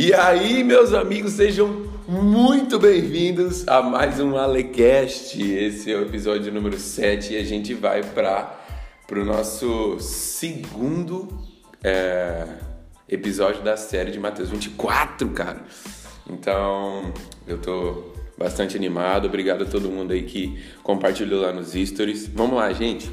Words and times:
E 0.00 0.14
aí, 0.14 0.62
meus 0.62 0.94
amigos, 0.94 1.32
sejam 1.32 1.90
muito 2.06 2.78
bem-vindos 2.78 3.66
a 3.66 3.82
mais 3.82 4.20
um 4.20 4.36
Alecast. 4.36 5.42
Esse 5.42 5.92
é 5.92 5.96
o 5.96 6.02
episódio 6.02 6.52
número 6.52 6.78
7 6.78 7.32
e 7.32 7.36
a 7.36 7.42
gente 7.42 7.74
vai 7.74 8.04
para 8.04 8.56
o 9.10 9.24
nosso 9.24 9.98
segundo 9.98 11.26
é, 11.82 12.46
episódio 13.08 13.60
da 13.64 13.76
série 13.76 14.12
de 14.12 14.20
Mateus 14.20 14.50
24, 14.50 15.30
cara. 15.30 15.64
Então, 16.30 17.12
eu 17.44 17.58
tô 17.58 18.12
bastante 18.38 18.76
animado. 18.76 19.26
Obrigado 19.26 19.64
a 19.64 19.66
todo 19.66 19.90
mundo 19.90 20.12
aí 20.12 20.22
que 20.22 20.62
compartilhou 20.84 21.42
lá 21.42 21.52
nos 21.52 21.72
stories. 21.72 22.28
Vamos 22.28 22.56
lá, 22.56 22.72
gente. 22.72 23.10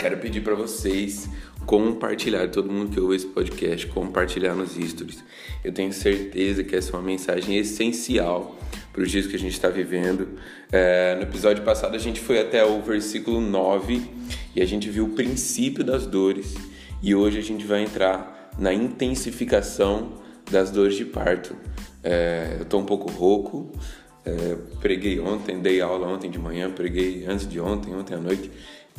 Quero 0.00 0.16
pedir 0.16 0.40
para 0.40 0.54
vocês 0.54 1.28
compartilhar, 1.66 2.48
todo 2.48 2.72
mundo 2.72 2.90
que 2.90 2.98
ouve 2.98 3.16
esse 3.16 3.26
podcast, 3.26 3.86
compartilhar 3.88 4.54
nos 4.54 4.70
stories. 4.70 5.22
Eu 5.62 5.72
tenho 5.72 5.92
certeza 5.92 6.64
que 6.64 6.74
essa 6.74 6.92
é 6.92 6.96
uma 6.96 7.02
mensagem 7.02 7.58
essencial 7.58 8.58
para 8.94 9.02
os 9.02 9.10
dias 9.10 9.26
que 9.26 9.36
a 9.36 9.38
gente 9.38 9.52
está 9.52 9.68
vivendo. 9.68 10.38
É, 10.72 11.16
no 11.16 11.22
episódio 11.24 11.62
passado 11.64 11.94
a 11.94 11.98
gente 11.98 12.18
foi 12.18 12.40
até 12.40 12.64
o 12.64 12.80
versículo 12.80 13.42
9 13.42 14.02
e 14.56 14.62
a 14.62 14.64
gente 14.64 14.88
viu 14.88 15.04
o 15.04 15.10
princípio 15.10 15.84
das 15.84 16.06
dores. 16.06 16.54
E 17.02 17.14
hoje 17.14 17.38
a 17.38 17.42
gente 17.42 17.66
vai 17.66 17.82
entrar 17.82 18.52
na 18.58 18.72
intensificação 18.72 20.14
das 20.50 20.70
dores 20.70 20.96
de 20.96 21.04
parto. 21.04 21.54
É, 22.02 22.56
eu 22.56 22.62
estou 22.62 22.80
um 22.80 22.86
pouco 22.86 23.10
rouco, 23.10 23.70
é, 24.24 24.56
preguei 24.80 25.20
ontem, 25.20 25.60
dei 25.60 25.82
aula 25.82 26.06
ontem 26.06 26.30
de 26.30 26.38
manhã, 26.38 26.70
preguei 26.70 27.26
antes 27.26 27.46
de 27.46 27.60
ontem, 27.60 27.94
ontem 27.94 28.14
à 28.14 28.18
noite, 28.18 28.50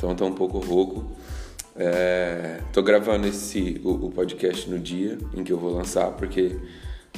então 0.02 0.10
estou 0.10 0.28
um 0.28 0.34
pouco 0.34 0.58
rouco. 0.58 1.12
É, 1.76 2.58
gravando 2.84 3.26
esse 3.28 3.80
o, 3.84 4.06
o, 4.06 4.10
podcast 4.10 4.68
no 4.68 4.78
dia 4.78 5.16
em 5.32 5.44
que 5.44 5.52
eu 5.52 5.58
vou 5.58 5.72
lançar, 5.72 6.10
porque 6.10 6.56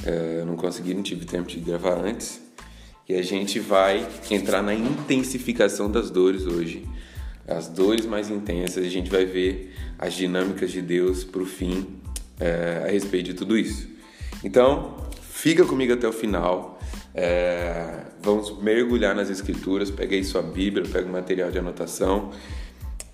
é, 0.05 0.37
eu 0.39 0.45
não 0.45 0.55
consegui, 0.55 0.93
não 0.93 1.01
tive 1.01 1.25
tempo 1.25 1.47
de 1.47 1.59
gravar 1.59 1.95
antes. 1.95 2.39
E 3.09 3.15
a 3.15 3.23
gente 3.23 3.59
vai 3.59 4.07
entrar 4.29 4.61
na 4.61 4.73
intensificação 4.73 5.89
das 5.89 6.11
dores 6.11 6.45
hoje. 6.45 6.87
As 7.47 7.67
dores 7.67 8.05
mais 8.05 8.29
intensas, 8.29 8.85
a 8.85 8.89
gente 8.89 9.09
vai 9.09 9.25
ver 9.25 9.73
as 9.97 10.13
dinâmicas 10.13 10.71
de 10.71 10.81
Deus 10.81 11.23
para 11.23 11.41
o 11.41 11.45
fim 11.45 11.87
é, 12.39 12.83
a 12.87 12.91
respeito 12.91 13.25
de 13.25 13.33
tudo 13.33 13.57
isso. 13.57 13.89
Então, 14.43 14.95
fica 15.21 15.65
comigo 15.65 15.93
até 15.93 16.07
o 16.07 16.13
final. 16.13 16.79
É, 17.13 18.01
vamos 18.21 18.61
mergulhar 18.61 19.15
nas 19.15 19.29
escrituras. 19.29 19.91
Peguei 19.91 20.23
sua 20.23 20.41
Bíblia, 20.41 20.85
pega 20.91 21.07
o 21.07 21.11
material 21.11 21.51
de 21.51 21.59
anotação. 21.59 22.31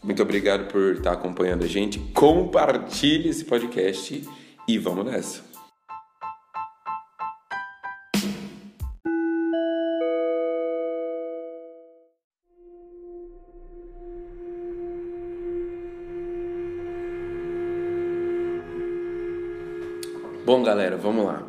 Muito 0.03 0.23
obrigado 0.23 0.67
por 0.67 0.93
estar 0.93 1.11
acompanhando 1.11 1.63
a 1.63 1.67
gente. 1.67 1.99
Compartilhe 2.13 3.29
esse 3.29 3.45
podcast 3.45 4.27
e 4.67 4.77
vamos 4.79 5.05
nessa. 5.05 5.43
Bom, 20.43 20.63
galera, 20.63 20.97
vamos 20.97 21.25
lá. 21.25 21.47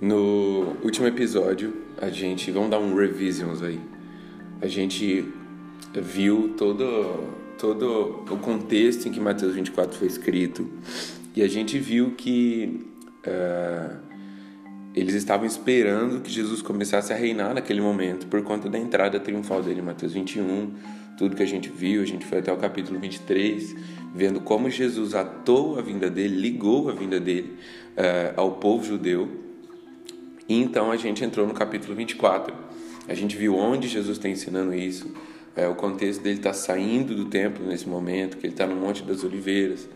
No 0.00 0.76
último 0.82 1.06
episódio, 1.06 1.76
a 1.98 2.08
gente. 2.08 2.50
Vamos 2.50 2.70
dar 2.70 2.78
um 2.78 2.96
revisions 2.96 3.62
aí. 3.62 3.78
A 4.62 4.66
gente 4.66 5.30
viu 5.94 6.54
todo 6.56 7.45
todo 7.58 8.24
o 8.30 8.36
contexto 8.38 9.08
em 9.08 9.12
que 9.12 9.20
Mateus 9.20 9.54
24 9.54 9.98
foi 9.98 10.06
escrito 10.06 10.68
e 11.34 11.42
a 11.42 11.48
gente 11.48 11.78
viu 11.78 12.12
que 12.12 12.86
uh, 13.26 13.96
eles 14.94 15.14
estavam 15.14 15.46
esperando 15.46 16.22
que 16.22 16.30
Jesus 16.30 16.62
começasse 16.62 17.12
a 17.12 17.16
reinar 17.16 17.52
naquele 17.52 17.82
momento 17.82 18.26
por 18.26 18.42
conta 18.42 18.70
da 18.70 18.78
entrada 18.78 19.20
triunfal 19.20 19.62
dele 19.62 19.80
em 19.80 19.84
Mateus 19.84 20.14
21, 20.14 20.72
tudo 21.18 21.36
que 21.36 21.42
a 21.42 21.46
gente 21.46 21.68
viu, 21.68 22.00
a 22.00 22.06
gente 22.06 22.24
foi 22.24 22.38
até 22.38 22.50
o 22.50 22.56
capítulo 22.56 22.98
23, 22.98 23.76
vendo 24.14 24.40
como 24.40 24.70
Jesus 24.70 25.14
atou 25.14 25.78
a 25.78 25.82
vinda 25.82 26.08
dele, 26.08 26.36
ligou 26.36 26.88
a 26.88 26.92
vinda 26.92 27.20
dele 27.20 27.58
uh, 27.92 28.40
ao 28.40 28.52
povo 28.52 28.84
judeu. 28.84 29.28
E 30.48 30.54
então 30.54 30.90
a 30.90 30.96
gente 30.96 31.22
entrou 31.22 31.46
no 31.46 31.52
capítulo 31.52 31.94
24. 31.94 32.54
A 33.06 33.14
gente 33.14 33.36
viu 33.36 33.54
onde 33.54 33.88
Jesus 33.88 34.16
está 34.16 34.28
ensinando 34.28 34.74
isso, 34.74 35.12
é, 35.56 35.66
o 35.66 35.74
contexto 35.74 36.22
dele 36.22 36.36
está 36.36 36.52
saindo 36.52 37.14
do 37.14 37.24
templo 37.24 37.66
nesse 37.66 37.88
momento, 37.88 38.36
que 38.36 38.46
ele 38.46 38.52
está 38.52 38.66
no 38.66 38.76
Monte 38.76 39.02
das 39.02 39.24
Oliveiras. 39.24 39.88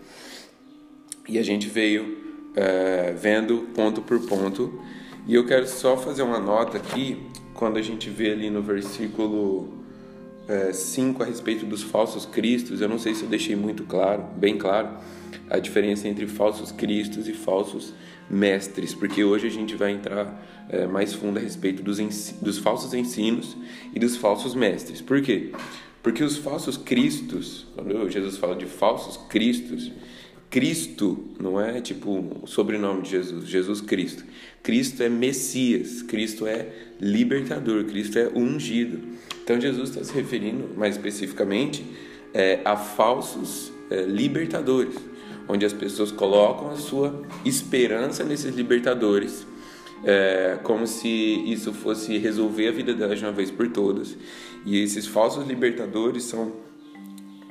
E 1.29 1.39
a 1.39 1.43
gente 1.43 1.69
veio 1.69 2.17
é, 2.57 3.13
vendo 3.13 3.69
ponto 3.75 4.01
por 4.01 4.19
ponto. 4.27 4.81
E 5.27 5.35
eu 5.35 5.47
quero 5.47 5.69
só 5.69 5.97
fazer 5.97 6.23
uma 6.23 6.41
nota 6.41 6.79
aqui, 6.79 7.19
quando 7.55 7.77
a 7.77 7.83
gente 7.83 8.09
vê 8.09 8.33
ali 8.33 8.49
no 8.49 8.63
versículo 8.63 9.81
5 10.73 11.23
é, 11.23 11.27
a 11.27 11.29
respeito 11.29 11.67
dos 11.67 11.83
falsos 11.83 12.25
cristos, 12.25 12.81
eu 12.81 12.89
não 12.89 12.99
sei 12.99 13.15
se 13.15 13.23
eu 13.23 13.29
deixei 13.29 13.55
muito 13.55 13.85
claro, 13.85 14.25
bem 14.37 14.57
claro, 14.57 14.89
a 15.49 15.59
diferença 15.59 16.09
entre 16.09 16.27
falsos 16.27 16.73
cristos 16.73 17.29
e 17.29 17.33
falsos 17.33 17.93
mestres, 18.31 18.95
porque 18.95 19.25
hoje 19.25 19.47
a 19.47 19.51
gente 19.51 19.75
vai 19.75 19.91
entrar 19.91 20.67
é, 20.69 20.87
mais 20.87 21.13
fundo 21.13 21.39
a 21.39 21.43
respeito 21.43 21.83
dos, 21.83 21.99
dos 22.41 22.59
falsos 22.59 22.95
ensinos 22.95 23.57
e 23.95 23.99
dos 23.99 24.17
falsos 24.17 24.55
mestres. 24.55 25.01
Por 25.01 25.21
quê? 25.21 25.51
Porque 26.03 26.23
os 26.23 26.37
falsos 26.39 26.77
cristos, 26.77 27.67
quando 27.75 28.09
Jesus 28.09 28.37
fala 28.39 28.55
de 28.55 28.67
falsos 28.67 29.17
cristos, 29.29 29.91
Cristo 30.49 31.29
não 31.39 31.61
é 31.61 31.81
tipo 31.81 32.41
o 32.43 32.47
sobrenome 32.47 33.03
de 33.03 33.11
Jesus, 33.11 33.47
Jesus 33.47 33.81
Cristo. 33.81 34.25
Cristo 34.63 35.03
é 35.03 35.09
Messias, 35.09 36.03
Cristo 36.03 36.47
é 36.47 36.67
libertador, 37.01 37.85
Cristo 37.85 38.19
é 38.19 38.29
ungido. 38.35 39.01
Então 39.43 39.61
Jesus 39.61 39.91
está 39.91 40.03
se 40.03 40.13
referindo 40.13 40.71
mais 40.77 40.97
especificamente 40.97 41.85
é, 42.33 42.61
a 42.65 42.77
falsos 42.77 43.73
é, 43.91 44.03
libertadores 44.03 44.95
onde 45.51 45.67
as 45.67 45.73
pessoas 45.73 46.13
colocam 46.13 46.71
a 46.71 46.77
sua 46.77 47.23
esperança 47.45 48.25
nesses 48.25 48.55
libertadores, 48.55 49.47
é, 50.05 50.59
como 50.63 50.87
se 50.87 51.09
isso 51.09 51.73
fosse 51.73 52.17
resolver 52.19 52.69
a 52.69 52.73
vida 52.73 52.95
delas 52.95 53.19
de 53.19 53.25
uma 53.25 53.33
vez 53.33 53.51
por 53.51 53.69
todas. 53.69 54.17
E 54.65 54.81
esses 54.81 55.07
falsos 55.07 55.47
libertadores 55.47 56.25
são 56.25 56.53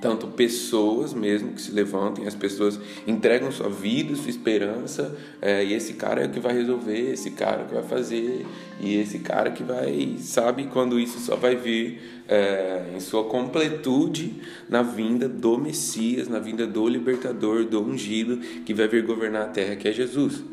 tanto 0.02 0.28
pessoas 0.28 1.14
mesmo 1.14 1.54
que 1.54 1.62
se 1.62 1.72
levantem, 1.72 2.26
as 2.28 2.36
pessoas 2.36 2.80
entregam 3.06 3.52
sua 3.52 3.70
vida, 3.70 4.16
sua 4.16 4.30
esperança, 4.30 5.16
é, 5.42 5.64
e 5.64 5.74
esse 5.74 5.94
cara 5.94 6.24
é 6.24 6.28
o 6.28 6.30
que 6.30 6.40
vai 6.40 6.54
resolver, 6.54 7.12
esse 7.12 7.32
cara 7.32 7.66
que 7.66 7.74
vai 7.74 7.84
fazer, 7.84 8.46
e 8.80 8.96
esse 8.96 9.20
cara 9.20 9.52
que 9.52 9.64
vai, 9.64 10.16
sabe, 10.20 10.66
quando 10.66 11.00
isso 11.00 11.20
só 11.20 11.36
vai 11.36 11.56
vir 11.56 12.02
é, 12.28 12.84
em 12.96 13.00
sua 13.00 13.26
completude 13.26 14.36
na 14.70 14.82
vinda 14.82 15.28
do 15.28 15.58
Messias, 15.58 16.28
na 16.28 16.40
vinda 16.40 16.66
do 16.66 16.88
libertador, 16.88 17.66
do 17.66 17.82
ungido, 17.82 18.38
que 18.66 18.74
vai 18.74 18.88
vir 18.88 19.04
governar 19.04 19.44
a 19.44 19.48
terra, 19.48 19.76
que 19.76 19.88
é 19.88 19.92
Jesus. 19.92 20.44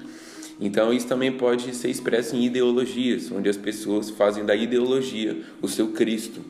Então, 0.59 0.93
isso 0.93 1.07
também 1.07 1.33
pode 1.33 1.75
ser 1.75 1.91
expresso 1.91 2.35
em 2.35 2.45
ideologias, 2.45 3.31
onde 3.31 3.49
as 3.49 3.59
pessoas 3.59 4.09
fazem 4.09 4.45
da 4.45 4.57
ideologia 4.57 5.43
o 5.61 5.69
seu 5.69 5.89
Cristo. 5.89 6.41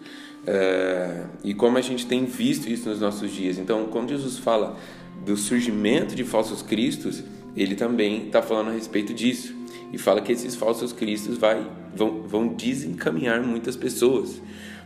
É, 0.47 1.25
e 1.43 1.53
como 1.53 1.77
a 1.77 1.81
gente 1.81 2.07
tem 2.07 2.25
visto 2.25 2.69
isso 2.69 2.89
nos 2.89 3.01
nossos 3.01 3.31
dias. 3.33 3.59
Então, 3.59 3.87
quando 3.87 4.11
Jesus 4.11 4.39
fala 4.39 4.77
do 5.25 5.37
surgimento 5.37 6.15
de 6.15 6.23
falsos 6.23 6.63
cristos, 6.63 7.23
ele 7.57 7.75
também 7.75 8.27
está 8.27 8.41
falando 8.41 8.69
a 8.69 8.73
respeito 8.73 9.13
disso. 9.13 9.55
E 9.93 9.99
fala 9.99 10.21
que 10.21 10.33
esses 10.33 10.55
falsos 10.55 10.93
cristos 10.93 11.39
vai, 11.39 11.65
vão, 11.95 12.23
vão 12.23 12.49
desencaminhar 12.49 13.43
muitas 13.43 13.77
pessoas. 13.77 14.41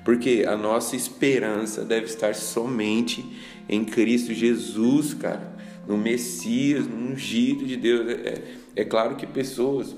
Porque 0.05 0.45
a 0.47 0.57
nossa 0.57 0.97
esperança 0.97 1.85
deve 1.85 2.07
estar 2.07 2.35
somente 2.35 3.25
em 3.69 3.85
Cristo 3.85 4.33
Jesus, 4.33 5.15
cara. 5.15 5.59
No 5.87 5.97
Messias, 5.99 6.87
no 6.87 7.13
ungido 7.13 7.67
de 7.67 7.77
Deus. 7.77 8.09
É, 8.09 8.43
é, 8.77 8.85
claro 8.85 9.17
que 9.17 9.27
pessoas 9.27 9.97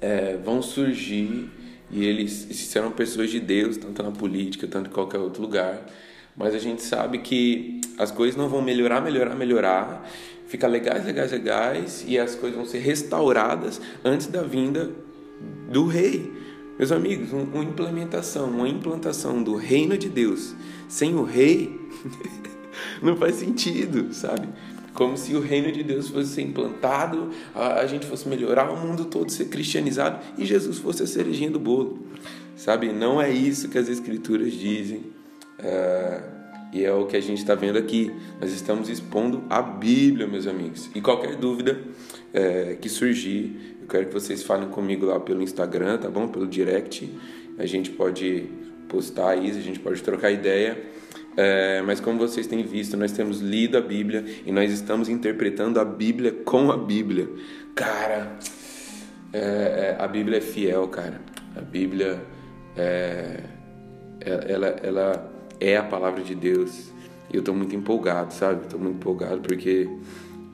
é, 0.00 0.36
vão 0.42 0.62
surgir 0.62 1.50
e 1.90 2.04
eles 2.04 2.30
serão 2.52 2.90
pessoas 2.90 3.30
de 3.30 3.40
Deus, 3.40 3.76
tanto 3.76 4.02
na 4.02 4.10
política, 4.10 4.66
tanto 4.66 4.90
em 4.90 4.92
qualquer 4.92 5.18
outro 5.18 5.42
lugar. 5.42 5.86
Mas 6.36 6.54
a 6.54 6.58
gente 6.58 6.82
sabe 6.82 7.18
que 7.18 7.80
as 7.98 8.10
coisas 8.10 8.36
não 8.36 8.48
vão 8.48 8.62
melhorar, 8.62 9.00
melhorar, 9.00 9.34
melhorar, 9.34 10.08
ficar 10.46 10.68
legais, 10.68 11.04
legais, 11.04 11.32
legais, 11.32 12.04
e 12.06 12.18
as 12.18 12.34
coisas 12.34 12.56
vão 12.56 12.66
ser 12.66 12.78
restauradas 12.78 13.80
antes 14.04 14.26
da 14.26 14.42
vinda 14.42 14.90
do 15.70 15.86
rei. 15.86 16.32
Meus 16.78 16.92
amigos, 16.92 17.32
uma 17.32 17.62
implementação, 17.62 18.48
uma 18.48 18.68
implantação 18.68 19.42
do 19.42 19.54
reino 19.54 19.98
de 19.98 20.08
Deus 20.08 20.54
sem 20.88 21.14
o 21.14 21.22
rei 21.22 21.78
não 23.02 23.16
faz 23.16 23.36
sentido, 23.36 24.12
sabe? 24.12 24.48
Como 24.94 25.16
se 25.16 25.34
o 25.34 25.40
reino 25.40 25.70
de 25.70 25.82
Deus 25.82 26.08
fosse 26.08 26.34
ser 26.34 26.42
implantado, 26.42 27.30
a, 27.54 27.80
a 27.80 27.86
gente 27.86 28.06
fosse 28.06 28.28
melhorar, 28.28 28.70
o 28.70 28.76
mundo 28.76 29.04
todo 29.04 29.30
ser 29.30 29.46
cristianizado 29.46 30.18
e 30.36 30.44
Jesus 30.44 30.78
fosse 30.78 31.02
a 31.02 31.06
cerejinha 31.06 31.50
do 31.50 31.58
bolo. 31.58 31.98
Sabe? 32.56 32.92
Não 32.92 33.20
é 33.20 33.30
isso 33.30 33.68
que 33.68 33.78
as 33.78 33.88
Escrituras 33.88 34.52
dizem. 34.52 35.04
É, 35.58 36.20
E 36.72 36.84
é 36.84 36.92
o 36.92 37.06
que 37.06 37.16
a 37.16 37.20
gente 37.20 37.38
está 37.38 37.54
vendo 37.54 37.78
aqui. 37.78 38.12
Nós 38.40 38.52
estamos 38.52 38.88
expondo 38.88 39.42
a 39.50 39.60
Bíblia, 39.60 40.26
meus 40.26 40.46
amigos. 40.46 40.88
E 40.94 41.00
qualquer 41.00 41.36
dúvida 41.36 41.80
é, 42.32 42.76
que 42.80 42.88
surgir, 42.88 43.76
eu 43.80 43.88
quero 43.88 44.06
que 44.06 44.12
vocês 44.12 44.42
falem 44.42 44.68
comigo 44.68 45.06
lá 45.06 45.18
pelo 45.18 45.42
Instagram, 45.42 45.98
tá 45.98 46.08
bom? 46.08 46.28
Pelo 46.28 46.46
direct. 46.46 47.10
A 47.58 47.66
gente 47.66 47.90
pode 47.90 48.48
postar 48.88 49.36
isso, 49.36 49.58
a 49.58 49.62
gente 49.62 49.80
pode 49.80 50.02
trocar 50.02 50.30
ideia. 50.30 50.80
É, 51.36 51.80
mas 51.82 52.00
como 52.00 52.18
vocês 52.18 52.46
têm 52.46 52.62
visto, 52.62 52.96
nós 52.96 53.12
temos 53.12 53.40
lido 53.40 53.78
a 53.78 53.80
Bíblia 53.80 54.24
e 54.44 54.52
nós 54.52 54.70
estamos 54.72 55.08
interpretando 55.08 55.78
a 55.78 55.84
Bíblia 55.84 56.32
com 56.44 56.70
a 56.70 56.76
Bíblia. 56.76 57.28
Cara, 57.74 58.36
é, 59.32 59.38
é, 59.38 59.96
a 59.98 60.08
Bíblia 60.08 60.38
é 60.38 60.40
fiel, 60.40 60.88
cara. 60.88 61.20
A 61.56 61.60
Bíblia 61.60 62.20
é, 62.76 63.40
é 64.20 64.52
ela, 64.52 64.66
ela 64.82 65.32
é 65.60 65.76
a 65.76 65.82
palavra 65.82 66.22
de 66.22 66.34
Deus. 66.34 66.90
E 67.32 67.36
eu 67.36 67.40
estou 67.40 67.54
muito 67.54 67.74
empolgado, 67.76 68.34
sabe? 68.34 68.64
Estou 68.64 68.80
muito 68.80 68.96
empolgado 68.96 69.40
porque 69.40 69.88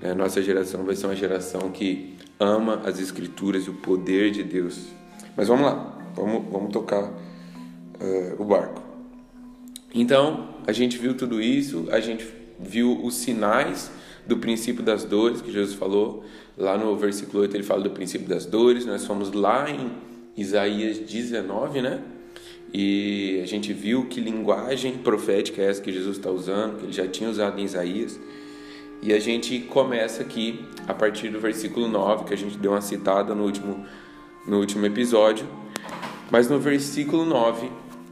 a 0.03 0.15
nossa 0.15 0.43
geração 0.43 0.85
vai 0.85 0.95
ser 0.95 1.07
uma 1.07 1.17
geração 1.17 1.71
que 1.71 2.17
ama 2.39 2.83
as 2.85 3.01
Escrituras 3.01 3.65
e 3.65 3.71
o 3.71 3.75
poder 3.75 4.31
de 4.31 4.43
Deus. 4.43 4.89
Mas 5.37 5.49
vamos 5.49 5.65
lá, 5.65 5.99
vamos, 6.15 6.51
vamos 6.51 6.73
tocar 6.73 7.05
uh, 7.05 7.13
o 8.39 8.45
barco. 8.45 8.83
Então, 9.95 10.56
a 10.67 10.73
gente 10.73 10.99
viu 10.99 11.15
tudo 11.15 11.41
isso, 11.41 11.87
a 11.91 12.01
gente 12.01 12.27
viu 12.59 13.01
os 13.05 13.15
sinais 13.15 13.91
do 14.27 14.37
princípio 14.39 14.83
das 14.83 15.05
dores 15.05 15.41
que 15.41 15.53
Jesus 15.53 15.75
falou. 15.75 16.25
Lá 16.59 16.77
no 16.77 16.97
versículo 16.97 17.43
8 17.43 17.57
ele 17.57 17.63
fala 17.63 17.83
do 17.83 17.91
princípio 17.91 18.27
das 18.27 18.45
dores. 18.45 18.85
Nós 18.85 19.05
fomos 19.05 19.33
lá 19.33 19.71
em 19.71 19.93
Isaías 20.37 20.99
19, 20.99 21.83
né? 21.83 22.03
E 22.75 23.41
a 23.43 23.47
gente 23.47 23.73
viu 23.73 24.07
que 24.07 24.21
linguagem 24.21 24.99
profética 24.99 25.63
é 25.63 25.71
essa 25.71 25.81
que 25.81 25.93
Jesus 25.93 26.17
está 26.17 26.31
usando, 26.31 26.79
que 26.79 26.87
ele 26.87 26.93
já 26.93 27.07
tinha 27.07 27.31
usado 27.31 27.61
em 27.61 27.65
Isaías. 27.65 28.19
E 29.03 29.13
a 29.13 29.21
gente 29.21 29.61
começa 29.61 30.23
aqui 30.23 30.65
a 30.89 30.93
partir 30.93 31.29
do 31.29 31.39
versículo 31.39 31.87
9, 31.87 32.25
que 32.25 32.35
a 32.35 32.37
gente 32.37 32.59
deu 32.59 32.73
uma 32.73 32.81
citada 32.81 33.35
no 33.35 33.45
último, 33.45 33.87
no 34.47 34.59
último 34.59 34.85
episódio. 34.85 35.47
Mas 36.31 36.49
no 36.51 36.59
versículo 36.59 37.25
9, 37.25 37.71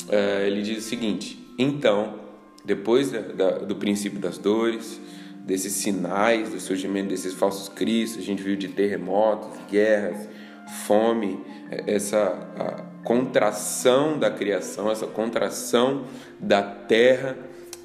é, 0.08 0.46
ele 0.46 0.62
diz 0.62 0.78
o 0.78 0.88
seguinte: 0.88 1.38
Então, 1.58 2.23
depois 2.64 3.10
da, 3.10 3.20
da, 3.20 3.50
do 3.58 3.76
princípio 3.76 4.18
das 4.18 4.38
dores, 4.38 5.00
desses 5.44 5.74
sinais 5.74 6.48
do 6.48 6.58
surgimento 6.58 7.08
desses 7.08 7.34
falsos 7.34 7.68
cristos, 7.68 8.22
a 8.22 8.24
gente 8.24 8.42
viu 8.42 8.56
de 8.56 8.68
terremotos, 8.68 9.50
guerras, 9.70 10.26
fome, 10.86 11.38
é, 11.70 11.94
essa 11.94 12.90
contração 13.04 14.18
da 14.18 14.30
criação, 14.30 14.90
essa 14.90 15.06
contração 15.06 16.04
da 16.40 16.62
terra 16.62 17.36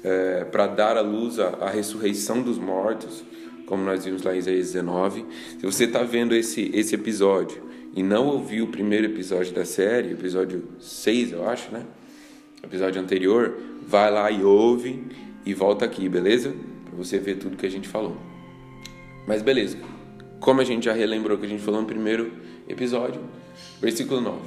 é, 0.02 0.44
para 0.44 0.66
dar 0.66 0.96
à 0.96 1.02
luz 1.02 1.38
a, 1.38 1.48
a, 1.60 1.70
ressurreição 1.70 2.42
dos 2.42 2.58
mortos, 2.58 3.22
como 3.66 3.84
nós 3.84 4.04
vimos 4.04 4.22
lá 4.22 4.34
em 4.34 4.38
Isaías 4.38 4.72
19. 4.72 5.26
Se 5.58 5.66
você 5.66 5.84
está 5.84 6.02
vendo 6.02 6.34
esse, 6.34 6.70
esse 6.74 6.94
episódio 6.94 7.62
e 7.94 8.02
não 8.02 8.26
ouviu 8.26 8.64
o 8.64 8.68
primeiro 8.68 9.06
episódio 9.06 9.52
da 9.52 9.64
série, 9.64 10.12
episódio 10.12 10.64
6, 10.80 11.32
eu 11.32 11.48
acho, 11.48 11.70
né? 11.70 11.84
Episódio 12.62 13.00
anterior, 13.00 13.58
vai 13.90 14.08
lá 14.08 14.30
e 14.30 14.44
ouve 14.44 15.02
e 15.44 15.52
volta 15.52 15.84
aqui, 15.84 16.08
beleza? 16.08 16.54
Para 16.84 16.96
você 16.96 17.18
ver 17.18 17.38
tudo 17.38 17.56
que 17.56 17.66
a 17.66 17.70
gente 17.70 17.88
falou. 17.88 18.16
Mas 19.26 19.42
beleza. 19.42 19.76
Como 20.38 20.60
a 20.60 20.64
gente 20.64 20.84
já 20.84 20.92
relembrou 20.92 21.36
que 21.36 21.44
a 21.44 21.48
gente 21.48 21.62
falou 21.62 21.80
no 21.80 21.86
primeiro 21.86 22.32
episódio, 22.68 23.20
versículo 23.80 24.20
9. 24.20 24.38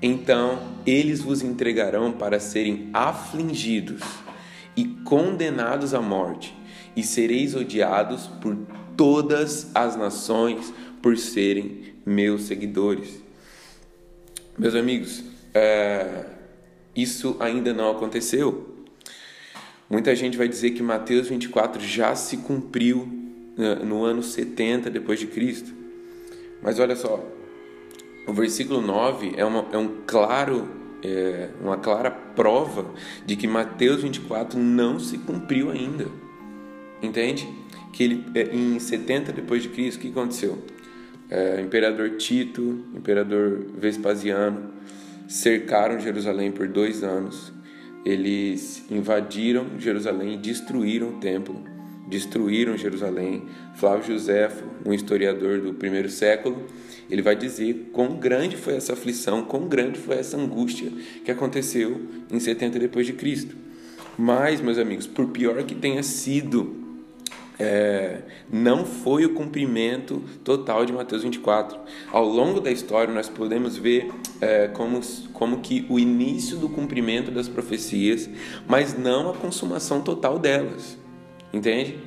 Então 0.00 0.60
eles 0.86 1.20
vos 1.20 1.42
entregarão 1.42 2.12
para 2.12 2.38
serem 2.38 2.88
afligidos 2.92 4.02
e 4.76 4.84
condenados 5.04 5.92
à 5.92 6.00
morte, 6.00 6.54
e 6.96 7.02
sereis 7.02 7.54
odiados 7.54 8.28
por 8.40 8.56
todas 8.96 9.70
as 9.74 9.96
nações 9.96 10.72
por 11.02 11.18
serem 11.18 11.94
meus 12.06 12.42
seguidores. 12.42 13.20
Meus 14.56 14.76
amigos, 14.76 15.24
é, 15.52 16.26
isso 16.94 17.36
ainda 17.40 17.74
não 17.74 17.90
aconteceu. 17.90 18.73
Muita 19.88 20.14
gente 20.14 20.36
vai 20.36 20.48
dizer 20.48 20.70
que 20.70 20.82
Mateus 20.82 21.28
24 21.28 21.82
já 21.82 22.14
se 22.14 22.38
cumpriu 22.38 23.08
né, 23.56 23.74
no 23.76 24.04
ano 24.04 24.22
70 24.22 24.90
depois 24.90 25.20
de 25.20 25.26
Cristo. 25.26 25.72
Mas 26.62 26.78
olha 26.78 26.96
só, 26.96 27.22
o 28.26 28.32
versículo 28.32 28.80
9 28.80 29.34
é, 29.36 29.44
uma, 29.44 29.66
é 29.72 29.78
um 29.78 29.98
claro, 30.06 30.68
é, 31.02 31.50
uma 31.60 31.76
clara 31.76 32.10
prova 32.10 32.86
de 33.26 33.36
que 33.36 33.46
Mateus 33.46 34.02
24 34.02 34.58
não 34.58 34.98
se 34.98 35.18
cumpriu 35.18 35.70
ainda. 35.70 36.06
Entende? 37.02 37.46
Que 37.92 38.02
ele, 38.04 38.24
é, 38.34 38.54
em 38.54 38.78
70 38.78 39.32
depois 39.32 39.62
de 39.62 39.68
Cristo, 39.68 39.98
o 39.98 40.00
que 40.00 40.08
aconteceu? 40.08 40.58
É, 41.30 41.60
imperador 41.60 42.16
Tito, 42.16 42.84
imperador 42.94 43.66
Vespasiano, 43.78 44.70
cercaram 45.28 46.00
Jerusalém 46.00 46.50
por 46.50 46.66
dois 46.68 47.02
anos. 47.02 47.53
Eles 48.04 48.84
invadiram 48.90 49.78
Jerusalém 49.78 50.38
destruíram 50.38 51.10
o 51.10 51.20
templo, 51.20 51.62
destruíram 52.06 52.76
Jerusalém. 52.76 53.44
Flávio 53.74 54.14
Joséfo, 54.14 54.64
um 54.84 54.92
historiador 54.92 55.60
do 55.60 55.74
primeiro 55.74 56.10
século, 56.10 56.66
ele 57.10 57.22
vai 57.22 57.34
dizer 57.34 57.90
quão 57.92 58.16
grande 58.16 58.56
foi 58.56 58.76
essa 58.76 58.92
aflição, 58.92 59.42
quão 59.42 59.68
grande 59.68 59.98
foi 59.98 60.16
essa 60.16 60.36
angústia 60.36 60.92
que 61.24 61.30
aconteceu 61.30 62.00
em 62.30 62.38
70 62.38 62.78
depois 62.78 63.06
de 63.06 63.14
Cristo. 63.14 63.56
Mas, 64.16 64.60
meus 64.60 64.78
amigos, 64.78 65.06
por 65.06 65.28
pior 65.28 65.62
que 65.64 65.74
tenha 65.74 66.02
sido, 66.02 66.83
é, 67.58 68.22
não 68.52 68.84
foi 68.84 69.24
o 69.24 69.34
cumprimento 69.34 70.22
total 70.42 70.84
de 70.84 70.92
Mateus 70.92 71.22
24. 71.22 71.78
Ao 72.10 72.24
longo 72.24 72.60
da 72.60 72.70
história, 72.70 73.12
nós 73.12 73.28
podemos 73.28 73.76
ver 73.76 74.10
é, 74.40 74.68
como, 74.68 75.00
como 75.32 75.60
que 75.60 75.86
o 75.88 75.98
início 75.98 76.56
do 76.56 76.68
cumprimento 76.68 77.30
das 77.30 77.48
profecias, 77.48 78.28
mas 78.66 78.96
não 78.96 79.30
a 79.30 79.34
consumação 79.34 80.00
total 80.00 80.38
delas. 80.38 80.98
Entende? 81.52 81.98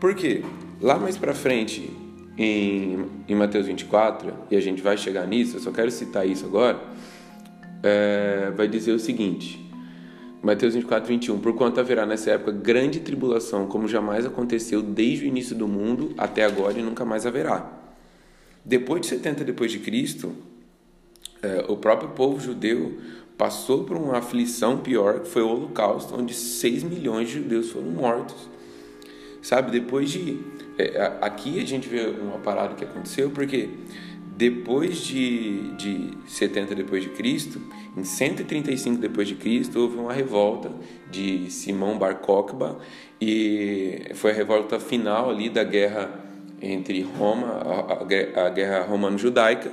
Por 0.00 0.14
quê? 0.14 0.42
Lá 0.80 0.98
mais 0.98 1.16
para 1.16 1.34
frente, 1.34 1.90
em, 2.36 3.06
em 3.28 3.34
Mateus 3.34 3.66
24, 3.66 4.32
e 4.50 4.56
a 4.56 4.60
gente 4.60 4.82
vai 4.82 4.96
chegar 4.96 5.26
nisso, 5.26 5.56
eu 5.56 5.60
só 5.60 5.70
quero 5.70 5.90
citar 5.90 6.26
isso 6.26 6.44
agora, 6.44 6.80
é, 7.82 8.52
vai 8.56 8.66
dizer 8.66 8.92
o 8.92 8.98
seguinte: 8.98 9.63
Mateus 10.44 10.74
24, 10.74 11.08
21. 11.08 11.38
Porquanto 11.38 11.80
haverá 11.80 12.04
nessa 12.04 12.32
época 12.32 12.52
grande 12.52 13.00
tribulação, 13.00 13.66
como 13.66 13.88
jamais 13.88 14.26
aconteceu 14.26 14.82
desde 14.82 15.24
o 15.24 15.26
início 15.28 15.56
do 15.56 15.66
mundo 15.66 16.14
até 16.18 16.44
agora 16.44 16.78
e 16.78 16.82
nunca 16.82 17.02
mais 17.02 17.24
haverá. 17.24 17.72
Depois 18.62 19.00
de 19.00 19.06
70 19.06 19.42
depois 19.42 19.72
de 19.72 19.78
Cristo, 19.78 20.34
é, 21.42 21.64
o 21.66 21.78
próprio 21.78 22.10
povo 22.10 22.38
judeu 22.38 22.98
passou 23.38 23.84
por 23.84 23.96
uma 23.96 24.18
aflição 24.18 24.78
pior, 24.78 25.20
que 25.20 25.28
foi 25.28 25.42
o 25.42 25.48
Holocausto, 25.48 26.14
onde 26.14 26.34
6 26.34 26.82
milhões 26.82 27.28
de 27.28 27.36
judeus 27.36 27.70
foram 27.70 27.88
mortos. 27.88 28.48
Sabe, 29.40 29.70
depois 29.70 30.10
de 30.10 30.40
é, 30.78 31.18
aqui 31.22 31.58
a 31.58 31.66
gente 31.66 31.88
vê 31.88 32.00
uma 32.20 32.38
parada 32.38 32.74
que 32.74 32.84
aconteceu, 32.84 33.30
porque 33.30 33.70
depois 34.36 34.98
de, 34.98 35.74
de 35.76 36.10
70 36.26 36.74
depois 36.74 37.02
de 37.02 37.10
Cristo, 37.10 37.60
em 37.96 38.02
135 38.02 39.00
depois 39.00 39.28
de 39.28 39.36
Cristo, 39.36 39.78
houve 39.78 39.96
uma 39.96 40.12
revolta 40.12 40.72
de 41.10 41.50
Simão 41.50 41.96
Bar 41.96 42.16
Kokhba 42.16 42.78
e 43.20 44.10
foi 44.14 44.32
a 44.32 44.34
revolta 44.34 44.80
final 44.80 45.30
ali 45.30 45.48
da 45.48 45.62
guerra 45.62 46.20
entre 46.60 47.02
Roma, 47.02 47.46
a, 47.46 48.46
a 48.46 48.50
guerra 48.50 48.82
romano-judaica, 48.84 49.70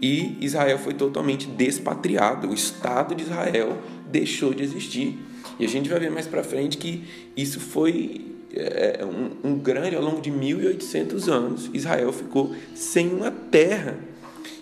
e 0.00 0.36
Israel 0.40 0.78
foi 0.78 0.94
totalmente 0.94 1.46
despatriado. 1.46 2.48
O 2.48 2.54
Estado 2.54 3.14
de 3.14 3.22
Israel 3.22 3.78
deixou 4.10 4.52
de 4.52 4.62
existir. 4.62 5.16
E 5.58 5.64
a 5.64 5.68
gente 5.68 5.88
vai 5.88 6.00
ver 6.00 6.10
mais 6.10 6.26
para 6.26 6.42
frente 6.42 6.76
que 6.76 7.04
isso 7.36 7.60
foi 7.60 8.31
é, 8.54 8.98
é, 9.00 9.04
um, 9.04 9.52
um 9.52 9.58
grande, 9.58 9.96
ao 9.96 10.02
longo 10.02 10.20
de 10.20 10.30
1800 10.30 11.28
anos, 11.28 11.70
Israel 11.72 12.12
ficou 12.12 12.54
sem 12.74 13.08
uma 13.08 13.30
terra. 13.30 13.98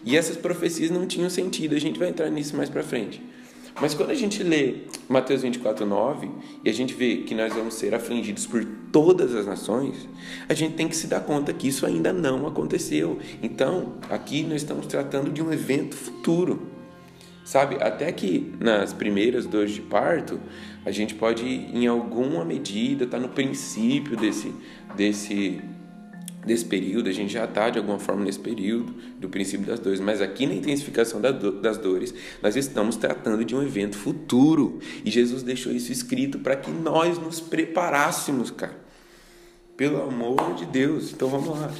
E 0.04 0.16
essas 0.16 0.36
profecias 0.36 0.90
não 0.90 1.06
tinham 1.06 1.28
sentido. 1.28 1.74
A 1.74 1.78
gente 1.78 1.98
vai 1.98 2.08
entrar 2.08 2.30
nisso 2.30 2.56
mais 2.56 2.70
para 2.70 2.82
frente. 2.82 3.22
Mas 3.80 3.94
quando 3.94 4.10
a 4.10 4.14
gente 4.14 4.42
lê 4.42 4.82
Mateus 5.08 5.42
24, 5.42 5.86
9, 5.86 6.28
e 6.64 6.70
a 6.70 6.72
gente 6.72 6.92
vê 6.94 7.18
que 7.18 7.34
nós 7.34 7.52
vamos 7.52 7.74
ser 7.74 7.94
afligidos 7.94 8.46
por 8.46 8.64
todas 8.92 9.34
as 9.34 9.46
nações, 9.46 10.08
a 10.48 10.54
gente 10.54 10.74
tem 10.74 10.88
que 10.88 10.96
se 10.96 11.06
dar 11.06 11.20
conta 11.20 11.52
que 11.52 11.68
isso 11.68 11.86
ainda 11.86 12.12
não 12.12 12.46
aconteceu. 12.46 13.18
Então, 13.42 13.94
aqui 14.08 14.42
nós 14.42 14.62
estamos 14.62 14.86
tratando 14.86 15.30
de 15.30 15.42
um 15.42 15.52
evento 15.52 15.96
futuro. 15.96 16.79
Sabe, 17.50 17.78
até 17.80 18.12
que 18.12 18.54
nas 18.60 18.92
primeiras 18.92 19.44
dores 19.44 19.72
de 19.72 19.80
parto, 19.80 20.40
a 20.84 20.92
gente 20.92 21.16
pode, 21.16 21.44
em 21.44 21.84
alguma 21.84 22.44
medida, 22.44 23.02
estar 23.02 23.16
tá 23.18 23.20
no 23.20 23.28
princípio 23.28 24.16
desse, 24.16 24.54
desse, 24.94 25.60
desse 26.46 26.64
período, 26.64 27.08
a 27.08 27.12
gente 27.12 27.32
já 27.32 27.46
está 27.46 27.68
de 27.68 27.76
alguma 27.76 27.98
forma 27.98 28.22
nesse 28.22 28.38
período 28.38 28.94
do 29.18 29.28
princípio 29.28 29.66
das 29.66 29.80
dores, 29.80 29.98
mas 29.98 30.22
aqui 30.22 30.46
na 30.46 30.54
intensificação 30.54 31.20
das 31.20 31.76
dores, 31.76 32.14
nós 32.40 32.54
estamos 32.54 32.94
tratando 32.94 33.44
de 33.44 33.56
um 33.56 33.64
evento 33.64 33.98
futuro 33.98 34.78
e 35.04 35.10
Jesus 35.10 35.42
deixou 35.42 35.72
isso 35.72 35.90
escrito 35.90 36.38
para 36.38 36.54
que 36.54 36.70
nós 36.70 37.18
nos 37.18 37.40
preparássemos, 37.40 38.52
cara. 38.52 38.78
Pelo 39.76 40.00
amor 40.00 40.54
de 40.54 40.66
Deus. 40.66 41.12
Então 41.12 41.26
vamos 41.26 41.48
lá. 41.48 41.72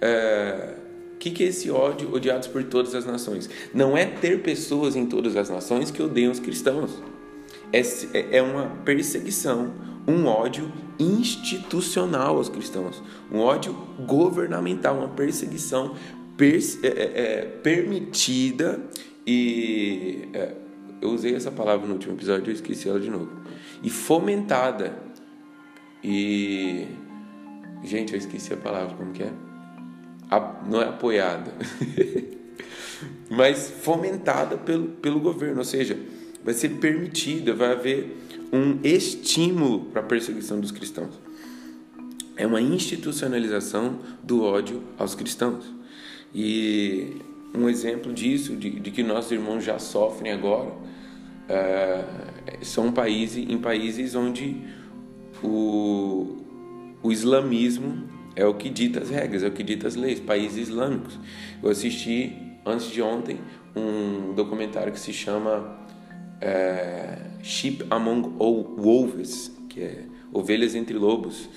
É... 0.00 0.81
Que, 1.22 1.30
que 1.30 1.44
é 1.44 1.46
esse 1.46 1.70
ódio 1.70 2.12
odiados 2.12 2.48
por 2.48 2.64
todas 2.64 2.96
as 2.96 3.06
nações? 3.06 3.48
Não 3.72 3.96
é 3.96 4.04
ter 4.04 4.42
pessoas 4.42 4.96
em 4.96 5.06
todas 5.06 5.36
as 5.36 5.48
nações 5.48 5.88
que 5.88 6.02
odeiam 6.02 6.32
os 6.32 6.40
cristãos. 6.40 7.00
É, 7.72 8.38
é 8.38 8.42
uma 8.42 8.66
perseguição, 8.84 9.72
um 10.04 10.26
ódio 10.26 10.72
institucional 10.98 12.38
aos 12.38 12.48
cristãos, 12.48 13.00
um 13.30 13.38
ódio 13.38 13.72
governamental, 14.04 14.98
uma 14.98 15.10
perseguição 15.10 15.94
é, 16.40 16.88
é, 16.88 16.90
é, 17.14 17.42
permitida 17.62 18.80
e 19.24 20.28
é, 20.32 20.56
eu 21.00 21.10
usei 21.10 21.36
essa 21.36 21.52
palavra 21.52 21.86
no 21.86 21.92
último 21.92 22.14
episódio, 22.14 22.50
eu 22.50 22.54
esqueci 22.54 22.88
ela 22.88 22.98
de 22.98 23.08
novo. 23.08 23.30
E 23.80 23.88
fomentada 23.90 24.92
e 26.02 26.88
gente, 27.84 28.12
eu 28.12 28.18
esqueci 28.18 28.52
a 28.52 28.56
palavra, 28.56 28.96
como 28.96 29.12
que 29.12 29.22
é? 29.22 29.51
Não 30.68 30.80
é 30.80 30.88
apoiada, 30.88 31.52
mas 33.28 33.70
fomentada 33.82 34.56
pelo, 34.56 34.88
pelo 34.88 35.20
governo, 35.20 35.58
ou 35.58 35.64
seja, 35.64 35.98
vai 36.44 36.54
ser 36.54 36.70
permitida, 36.70 37.54
vai 37.54 37.72
haver 37.72 38.16
um 38.52 38.78
estímulo 38.82 39.86
para 39.86 40.00
a 40.00 40.04
perseguição 40.04 40.60
dos 40.60 40.70
cristãos. 40.70 41.18
É 42.36 42.46
uma 42.46 42.60
institucionalização 42.60 43.98
do 44.22 44.42
ódio 44.42 44.82
aos 44.98 45.14
cristãos. 45.14 45.64
E 46.34 47.16
um 47.54 47.68
exemplo 47.68 48.12
disso, 48.12 48.56
de, 48.56 48.70
de 48.70 48.90
que 48.90 49.02
nossos 49.02 49.32
irmãos 49.32 49.62
já 49.62 49.78
sofrem 49.78 50.32
agora, 50.32 50.72
é, 51.48 52.04
são 52.62 52.90
países, 52.90 53.48
em 53.48 53.58
países 53.58 54.14
onde 54.14 54.62
o, 55.42 56.38
o 57.02 57.12
islamismo 57.12 58.08
é 58.34 58.46
o 58.46 58.54
que 58.54 58.68
dita 58.70 59.00
as 59.00 59.10
regras, 59.10 59.42
é 59.42 59.48
o 59.48 59.52
que 59.52 59.62
dita 59.62 59.86
as 59.86 59.94
leis, 59.94 60.20
países 60.20 60.68
islâmicos. 60.68 61.18
Eu 61.62 61.70
assisti 61.70 62.36
antes 62.64 62.90
de 62.90 63.02
ontem 63.02 63.38
um 63.74 64.34
documentário 64.34 64.92
que 64.92 65.00
se 65.00 65.12
chama 65.12 65.78
é, 66.40 67.18
Sheep 67.42 67.86
Among 67.90 68.28
Wolves, 68.38 69.52
que 69.68 69.80
é 69.80 70.04
ovelhas 70.32 70.74
entre 70.74 70.96
lobos, 70.96 71.48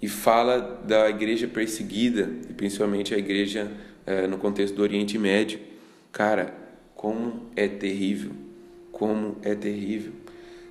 e 0.00 0.08
fala 0.08 0.82
da 0.84 1.08
igreja 1.08 1.46
perseguida, 1.46 2.28
e 2.50 2.52
principalmente 2.52 3.14
a 3.14 3.18
igreja 3.18 3.70
é, 4.04 4.26
no 4.26 4.36
contexto 4.38 4.74
do 4.74 4.82
Oriente 4.82 5.16
Médio. 5.16 5.60
Cara, 6.10 6.52
como 6.94 7.48
é 7.54 7.68
terrível, 7.68 8.32
como 8.90 9.36
é 9.42 9.54
terrível, 9.54 10.12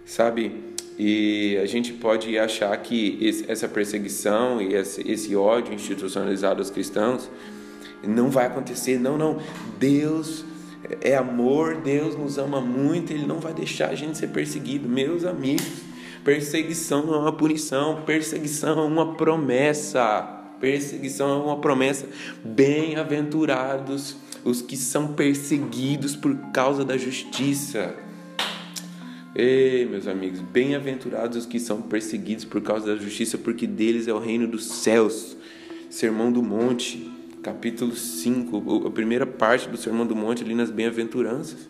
sabe? 0.05 0.70
E 1.03 1.57
a 1.57 1.65
gente 1.65 1.93
pode 1.93 2.37
achar 2.37 2.77
que 2.77 3.43
essa 3.47 3.67
perseguição 3.67 4.61
e 4.61 4.75
esse 4.75 5.35
ódio 5.35 5.73
institucionalizado 5.73 6.59
aos 6.59 6.69
cristãos 6.69 7.27
não 8.03 8.29
vai 8.29 8.45
acontecer. 8.45 8.99
Não, 8.99 9.17
não. 9.17 9.39
Deus 9.79 10.45
é 11.01 11.15
amor, 11.15 11.77
Deus 11.77 12.15
nos 12.15 12.37
ama 12.37 12.61
muito, 12.61 13.11
Ele 13.11 13.25
não 13.25 13.39
vai 13.39 13.51
deixar 13.51 13.89
a 13.89 13.95
gente 13.95 14.15
ser 14.15 14.27
perseguido. 14.27 14.87
Meus 14.87 15.25
amigos, 15.25 15.65
perseguição 16.23 17.03
não 17.03 17.15
é 17.15 17.17
uma 17.17 17.33
punição, 17.33 18.03
perseguição 18.03 18.77
é 18.77 18.83
uma 18.83 19.15
promessa. 19.15 20.21
Perseguição 20.59 21.31
é 21.31 21.43
uma 21.43 21.57
promessa. 21.57 22.05
Bem-aventurados 22.45 24.17
os 24.45 24.61
que 24.61 24.77
são 24.77 25.13
perseguidos 25.13 26.15
por 26.15 26.35
causa 26.51 26.85
da 26.85 26.95
justiça. 26.95 28.10
Ei, 29.33 29.85
meus 29.85 30.07
amigos, 30.07 30.41
bem-aventurados 30.41 31.37
os 31.37 31.45
que 31.45 31.57
são 31.57 31.81
perseguidos 31.81 32.43
por 32.43 32.61
causa 32.61 32.87
da 32.87 33.01
justiça, 33.01 33.37
porque 33.37 33.65
deles 33.65 34.09
é 34.09 34.13
o 34.13 34.19
reino 34.19 34.45
dos 34.45 34.65
céus. 34.65 35.37
Sermão 35.89 36.31
do 36.31 36.43
Monte 36.43 37.09
capítulo 37.41 37.95
5, 37.95 38.87
a 38.87 38.91
primeira 38.91 39.25
parte 39.25 39.67
do 39.67 39.77
Sermão 39.77 40.05
do 40.05 40.15
Monte, 40.15 40.43
ali 40.43 40.53
nas 40.53 40.69
Bem-aventuranças. 40.69 41.69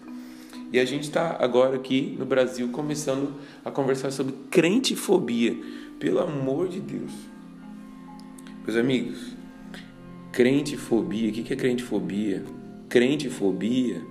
E 0.74 0.80
a 0.80 0.86
gente 0.86 1.04
está 1.04 1.38
agora 1.40 1.76
aqui 1.76 2.16
no 2.18 2.26
Brasil 2.26 2.68
começando 2.70 3.34
a 3.64 3.70
conversar 3.70 4.12
sobre 4.12 4.34
crentefobia. 4.50 5.56
Pelo 6.00 6.20
amor 6.20 6.68
de 6.68 6.80
Deus. 6.80 7.12
Meus 8.66 8.76
amigos, 8.76 9.36
crentefobia, 10.32 11.30
o 11.30 11.32
que 11.32 11.54
é 11.54 11.56
crentefobia? 11.56 12.44
Crentefobia 12.90 14.02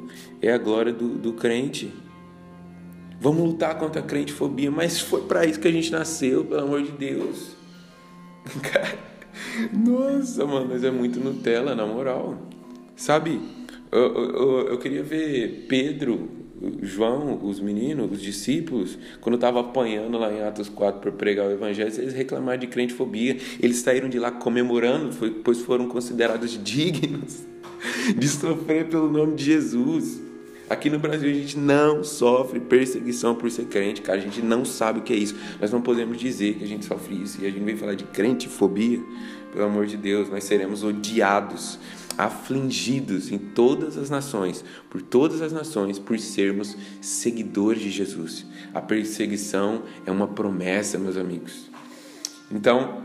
é 0.41 0.53
a 0.53 0.59
glória 0.59 0.93
do, 0.93 1.17
do 1.17 1.33
crente. 1.33 1.93
Vamos 3.21 3.45
lutar 3.45 3.79
contra 3.79 4.01
a 4.01 4.05
crentefobia, 4.05 4.71
mas 4.71 4.99
foi 4.99 5.21
para 5.23 5.45
isso 5.45 5.61
que 5.61 5.69
a 5.69 5.73
gente 5.73 5.93
nasceu, 5.93 6.43
pelo 6.43 6.63
amor 6.63 6.83
de 6.83 6.93
Deus. 6.93 7.55
Cara, 8.63 8.99
nossa, 9.73 10.47
mano, 10.47 10.69
mas 10.71 10.83
é 10.83 10.91
muito 10.91 11.21
Nutella, 11.21 11.75
na 11.75 11.87
moral. 11.87 12.39
Sabe, 12.97 13.39
eu, 13.93 14.01
eu, 14.01 14.69
eu 14.69 14.79
queria 14.79 15.03
ver 15.03 15.67
Pedro, 15.69 16.31
João, 16.83 17.45
os 17.45 17.61
meninos, 17.61 18.11
os 18.11 18.23
discípulos, 18.23 18.99
quando 19.21 19.35
estava 19.35 19.61
apanhando 19.61 20.17
lá 20.17 20.33
em 20.33 20.43
Atos 20.43 20.71
4 20.71 21.01
para 21.01 21.13
pregar 21.13 21.47
o 21.47 21.51
evangelho, 21.51 21.93
eles 21.99 22.15
reclamaram 22.15 22.59
de 22.59 22.67
crentefobia. 22.69 23.37
Eles 23.61 23.79
saíram 23.79 24.09
de 24.09 24.19
lá 24.19 24.31
comemorando, 24.31 25.15
pois 25.45 25.61
foram 25.61 25.89
considerados 25.89 26.63
dignos 26.63 27.47
de 28.17 28.29
sofrer 28.29 28.89
pelo 28.89 29.11
nome 29.11 29.37
de 29.37 29.45
Jesus. 29.45 30.30
Aqui 30.71 30.89
no 30.89 31.01
Brasil 31.01 31.29
a 31.29 31.35
gente 31.35 31.59
não 31.59 32.05
sofre 32.05 32.61
perseguição 32.61 33.35
por 33.35 33.51
ser 33.51 33.65
crente, 33.65 34.01
cara. 34.03 34.21
A 34.21 34.23
gente 34.23 34.41
não 34.41 34.65
sabe 34.65 35.01
o 35.01 35.03
que 35.03 35.13
é 35.13 35.17
isso. 35.17 35.35
Nós 35.61 35.73
não 35.73 35.83
podemos 35.83 36.17
dizer 36.17 36.55
que 36.55 36.63
a 36.63 36.67
gente 36.67 36.85
sofre 36.85 37.17
isso. 37.17 37.43
E 37.43 37.47
a 37.47 37.51
gente 37.51 37.65
vem 37.65 37.77
falar 37.77 37.95
de 37.95 38.05
crentefobia. 38.05 39.03
Pelo 39.53 39.65
amor 39.65 39.87
de 39.87 39.97
Deus, 39.97 40.31
nós 40.31 40.45
seremos 40.45 40.85
odiados, 40.85 41.77
afligidos 42.17 43.33
em 43.33 43.39
todas 43.39 43.99
as 43.99 44.11
nações, 44.11 44.65
por 44.89 45.03
todas 45.03 45.43
as 45.43 45.53
nações, 45.53 45.99
por 45.99 46.17
sermos 46.21 46.77
seguidores 47.01 47.83
de 47.83 47.91
Jesus. 47.91 48.47
A 48.73 48.81
perseguição 48.81 49.83
é 50.07 50.13
uma 50.13 50.29
promessa, 50.29 50.97
meus 50.99 51.17
amigos. 51.17 51.69
Então, 52.49 53.03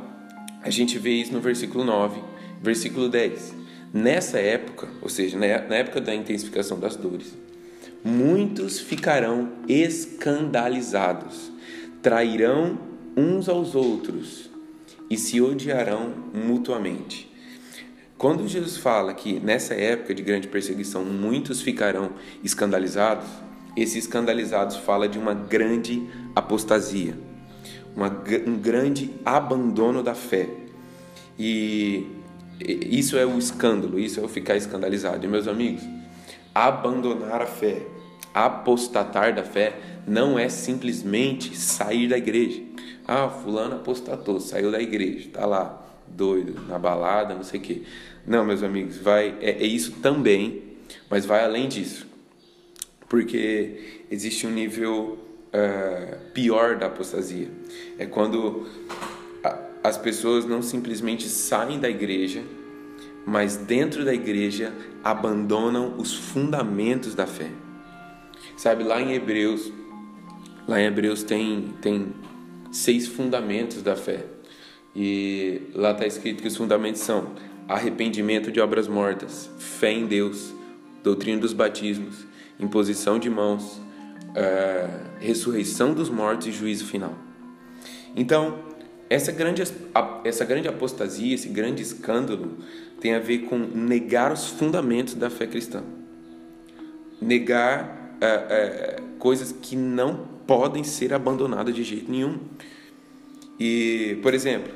a 0.61 0.69
gente 0.69 0.99
vê 0.99 1.13
isso 1.13 1.33
no 1.33 1.41
versículo 1.41 1.83
9, 1.83 2.21
versículo 2.61 3.09
10. 3.09 3.55
Nessa 3.91 4.37
época, 4.37 4.87
ou 5.01 5.09
seja, 5.09 5.35
na 5.39 5.45
época 5.45 5.99
da 5.99 6.13
intensificação 6.13 6.79
das 6.79 6.95
dores, 6.95 7.33
muitos 8.05 8.79
ficarão 8.79 9.49
escandalizados, 9.67 11.51
trairão 12.03 12.77
uns 13.17 13.49
aos 13.49 13.73
outros 13.73 14.47
e 15.09 15.17
se 15.17 15.41
odiarão 15.41 16.13
mutuamente. 16.31 17.33
Quando 18.15 18.47
Jesus 18.47 18.77
fala 18.77 19.11
que 19.11 19.39
nessa 19.39 19.73
época 19.73 20.13
de 20.13 20.21
grande 20.21 20.47
perseguição 20.47 21.03
muitos 21.03 21.61
ficarão 21.61 22.11
escandalizados, 22.43 23.27
esse 23.75 23.97
escandalizados 23.97 24.77
fala 24.77 25.09
de 25.09 25.17
uma 25.17 25.33
grande 25.33 26.07
apostasia, 26.35 27.17
uma, 27.95 28.07
um 28.45 28.55
grande 28.55 29.11
abandono 29.25 30.03
da 30.03 30.13
fé. 30.13 30.47
E 31.37 32.07
isso 32.59 33.17
é 33.17 33.25
o 33.25 33.37
escândalo, 33.37 33.99
isso 33.99 34.19
é 34.19 34.23
o 34.23 34.29
ficar 34.29 34.55
escandalizado. 34.55 35.25
E 35.25 35.27
meus 35.27 35.47
amigos, 35.47 35.83
abandonar 36.53 37.41
a 37.41 37.47
fé 37.47 37.94
apostatar 38.43 39.33
da 39.33 39.43
fé 39.43 39.73
não 40.05 40.37
é 40.37 40.49
simplesmente 40.49 41.55
sair 41.55 42.09
da 42.09 42.17
igreja. 42.17 42.61
Ah, 43.07 43.29
fulano 43.29 43.75
apostatou, 43.75 44.39
saiu 44.41 44.71
da 44.71 44.81
igreja, 44.81 45.29
tá 45.31 45.45
lá 45.45 45.81
doido, 46.05 46.61
na 46.67 46.77
balada, 46.77 47.33
não 47.33 47.43
sei 47.43 47.59
o 47.59 47.63
quê. 47.63 47.81
Não, 48.27 48.43
meus 48.43 48.61
amigos, 48.61 48.97
vai 48.97 49.37
é, 49.39 49.51
é 49.51 49.65
isso 49.65 49.93
também, 50.01 50.63
mas 51.09 51.25
vai 51.25 51.43
além 51.43 51.69
disso, 51.69 52.07
porque 53.07 54.01
existe 54.11 54.45
um 54.45 54.51
nível 54.51 55.17
uh, 55.53 56.17
pior 56.33 56.77
da 56.77 56.87
apostasia. 56.87 57.49
É 57.97 58.05
quando 58.05 58.67
a, 59.43 59.59
as 59.83 59.97
pessoas 59.97 60.45
não 60.45 60.61
simplesmente 60.61 61.29
saem 61.29 61.79
da 61.79 61.89
igreja, 61.89 62.43
mas 63.25 63.55
dentro 63.55 64.03
da 64.03 64.13
igreja 64.13 64.73
abandonam 65.03 65.95
os 65.97 66.13
fundamentos 66.13 67.15
da 67.15 67.25
fé. 67.25 67.49
Sabe, 68.57 68.83
lá 68.83 69.01
em 69.01 69.13
Hebreus, 69.13 69.71
lá 70.67 70.79
em 70.79 70.85
Hebreus 70.85 71.23
tem, 71.23 71.73
tem 71.81 72.13
seis 72.71 73.07
fundamentos 73.07 73.81
da 73.81 73.95
fé. 73.95 74.25
E 74.95 75.61
lá 75.73 75.91
está 75.91 76.07
escrito 76.07 76.41
que 76.41 76.47
os 76.47 76.55
fundamentos 76.55 77.01
são 77.01 77.33
arrependimento 77.67 78.51
de 78.51 78.61
obras 78.61 78.87
mortas, 78.87 79.49
fé 79.59 79.91
em 79.91 80.05
Deus, 80.05 80.53
doutrina 81.03 81.41
dos 81.41 81.51
batismos, 81.51 82.25
imposição 82.59 83.19
de 83.19 83.29
mãos, 83.29 83.77
uh, 84.29 85.19
ressurreição 85.19 85.93
dos 85.93 86.09
mortos 86.09 86.47
e 86.47 86.51
juízo 86.51 86.85
final. 86.85 87.13
Então, 88.15 88.59
essa 89.09 89.31
grande, 89.31 89.61
essa 90.23 90.45
grande 90.45 90.67
apostasia, 90.67 91.35
esse 91.35 91.49
grande 91.49 91.83
escândalo 91.83 92.57
tem 92.99 93.13
a 93.13 93.19
ver 93.19 93.39
com 93.39 93.57
negar 93.57 94.31
os 94.31 94.47
fundamentos 94.47 95.13
da 95.13 95.29
fé 95.29 95.45
cristã. 95.45 95.83
Negar 97.21 98.04
é, 98.21 98.27
é, 98.27 98.99
coisas 99.19 99.51
que 99.51 99.75
não 99.75 100.27
podem 100.47 100.83
ser 100.83 101.13
abandonadas 101.13 101.73
de 101.73 101.83
jeito 101.83 102.11
nenhum. 102.11 102.39
E, 103.59 104.19
por 104.21 104.33
exemplo, 104.33 104.71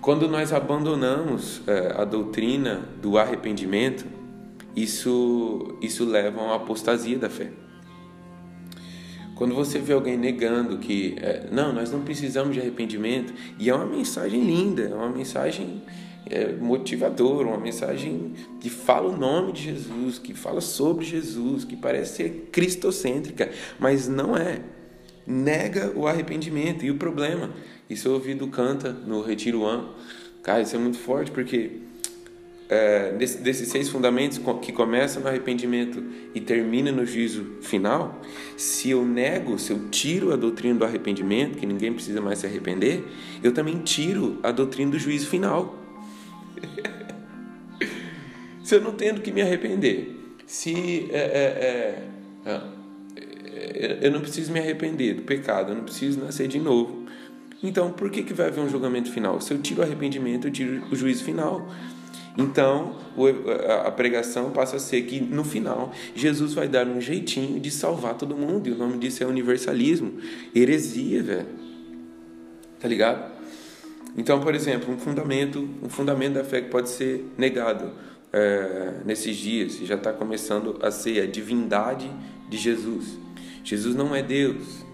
quando 0.00 0.28
nós 0.28 0.52
abandonamos 0.52 1.62
é, 1.66 1.94
a 1.96 2.04
doutrina 2.04 2.82
do 3.02 3.18
arrependimento, 3.18 4.06
isso, 4.74 5.76
isso 5.82 6.04
leva 6.04 6.40
a 6.40 6.44
uma 6.44 6.56
apostasia 6.56 7.18
da 7.18 7.28
fé. 7.28 7.50
Quando 9.34 9.54
você 9.54 9.78
vê 9.78 9.92
alguém 9.92 10.18
negando 10.18 10.78
que, 10.78 11.16
é, 11.18 11.48
não, 11.50 11.72
nós 11.72 11.90
não 11.90 12.02
precisamos 12.02 12.54
de 12.54 12.60
arrependimento, 12.60 13.32
e 13.58 13.70
é 13.70 13.74
uma 13.74 13.86
mensagem 13.86 14.42
linda, 14.42 14.82
é 14.82 14.94
uma 14.94 15.08
mensagem 15.08 15.82
motivadora, 16.60 17.48
uma 17.48 17.58
mensagem 17.58 18.34
que 18.60 18.70
fala 18.70 19.08
o 19.08 19.16
nome 19.16 19.52
de 19.52 19.62
Jesus, 19.64 20.18
que 20.18 20.34
fala 20.34 20.60
sobre 20.60 21.04
Jesus, 21.04 21.64
que 21.64 21.76
parece 21.76 22.16
ser 22.16 22.48
cristocêntrica, 22.52 23.50
mas 23.78 24.08
não 24.08 24.36
é. 24.36 24.60
Nega 25.26 25.92
o 25.94 26.06
arrependimento. 26.06 26.84
E 26.84 26.90
o 26.90 26.96
problema, 26.96 27.50
isso 27.88 28.08
eu 28.08 28.14
ouvi 28.14 28.34
do 28.34 28.48
Canta 28.48 28.92
no 28.92 29.22
Retiro 29.22 29.62
One, 29.62 29.88
cara, 30.42 30.62
isso 30.62 30.74
é 30.76 30.78
muito 30.78 30.98
forte, 30.98 31.30
porque 31.30 31.80
é, 32.70 33.12
desse, 33.12 33.38
desses 33.38 33.68
seis 33.68 33.88
fundamentos 33.88 34.40
que 34.62 34.70
começam 34.70 35.20
no 35.20 35.28
arrependimento 35.28 36.02
e 36.32 36.40
termina 36.40 36.92
no 36.92 37.04
juízo 37.04 37.44
final, 37.60 38.20
se 38.56 38.90
eu 38.90 39.04
nego, 39.04 39.58
se 39.58 39.72
eu 39.72 39.88
tiro 39.90 40.32
a 40.32 40.36
doutrina 40.36 40.78
do 40.78 40.84
arrependimento, 40.84 41.58
que 41.58 41.66
ninguém 41.66 41.92
precisa 41.92 42.20
mais 42.20 42.38
se 42.38 42.46
arrepender, 42.46 43.04
eu 43.42 43.52
também 43.52 43.78
tiro 43.78 44.38
a 44.44 44.52
doutrina 44.52 44.92
do 44.92 44.98
juízo 44.98 45.26
final. 45.26 45.79
se 48.62 48.74
eu 48.74 48.80
não 48.80 48.92
tenho 48.92 49.20
que 49.20 49.32
me 49.32 49.42
arrepender, 49.42 50.16
se 50.46 51.08
é, 51.12 51.18
é, 51.18 52.04
é, 52.44 52.44
é, 52.44 53.98
eu 54.02 54.10
não 54.10 54.20
preciso 54.20 54.52
me 54.52 54.58
arrepender 54.58 55.14
do 55.14 55.22
pecado, 55.22 55.72
eu 55.72 55.76
não 55.76 55.84
preciso 55.84 56.20
nascer 56.20 56.48
de 56.48 56.58
novo. 56.58 57.06
Então, 57.62 57.92
por 57.92 58.10
que, 58.10 58.22
que 58.22 58.32
vai 58.32 58.48
haver 58.48 58.60
um 58.60 58.68
julgamento 58.68 59.12
final? 59.12 59.40
Se 59.40 59.52
eu 59.52 59.58
tiro 59.58 59.80
o 59.80 59.84
arrependimento, 59.84 60.48
eu 60.48 60.50
tiro 60.50 60.82
o 60.90 60.96
juízo 60.96 61.24
final. 61.24 61.68
Então, 62.36 62.96
a 63.84 63.90
pregação 63.90 64.50
passa 64.50 64.76
a 64.76 64.78
ser 64.78 65.02
que 65.02 65.20
no 65.20 65.44
final 65.44 65.92
Jesus 66.14 66.54
vai 66.54 66.66
dar 66.66 66.86
um 66.86 67.00
jeitinho 67.00 67.60
de 67.60 67.70
salvar 67.70 68.14
todo 68.14 68.36
mundo, 68.36 68.68
e 68.68 68.72
o 68.72 68.76
nome 68.76 68.98
disso 68.98 69.22
é 69.22 69.26
universalismo, 69.26 70.14
heresia, 70.54 71.22
velho. 71.22 71.46
Tá 72.78 72.88
ligado? 72.88 73.39
Então, 74.16 74.40
por 74.40 74.54
exemplo, 74.54 74.92
um 74.92 74.98
fundamento, 74.98 75.68
um 75.82 75.88
fundamento 75.88 76.34
da 76.34 76.44
fé 76.44 76.60
que 76.60 76.68
pode 76.68 76.88
ser 76.88 77.24
negado 77.38 77.92
é, 78.32 79.00
nesses 79.04 79.36
dias, 79.36 79.78
já 79.78 79.94
está 79.94 80.12
começando 80.12 80.78
a 80.82 80.90
ser 80.90 81.22
a 81.22 81.26
divindade 81.26 82.10
de 82.48 82.56
Jesus. 82.56 83.18
Jesus 83.62 83.94
não 83.94 84.14
é 84.14 84.22
Deus, 84.22 84.84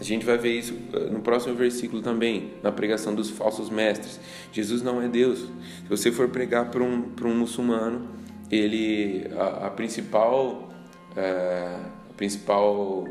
a 0.00 0.04
gente 0.04 0.24
vai 0.24 0.38
ver 0.38 0.56
isso 0.56 0.74
eh, 0.92 1.10
no 1.10 1.20
próximo 1.20 1.54
versículo 1.54 2.00
também, 2.00 2.52
na 2.62 2.70
pregação 2.70 3.14
dos 3.14 3.30
falsos 3.30 3.68
mestres. 3.68 4.20
Jesus 4.52 4.80
não 4.80 5.02
é 5.02 5.08
Deus. 5.08 5.40
Se 5.40 5.88
você 5.88 6.12
for 6.12 6.28
pregar 6.28 6.70
para 6.70 6.82
um, 6.82 7.02
para 7.02 7.26
um 7.26 7.34
muçulmano, 7.34 8.08
ele 8.50 9.26
a, 9.36 9.66
a 9.66 9.70
principal 9.70 10.68
é, 11.16 11.80
a 12.10 12.12
principal 12.16 13.08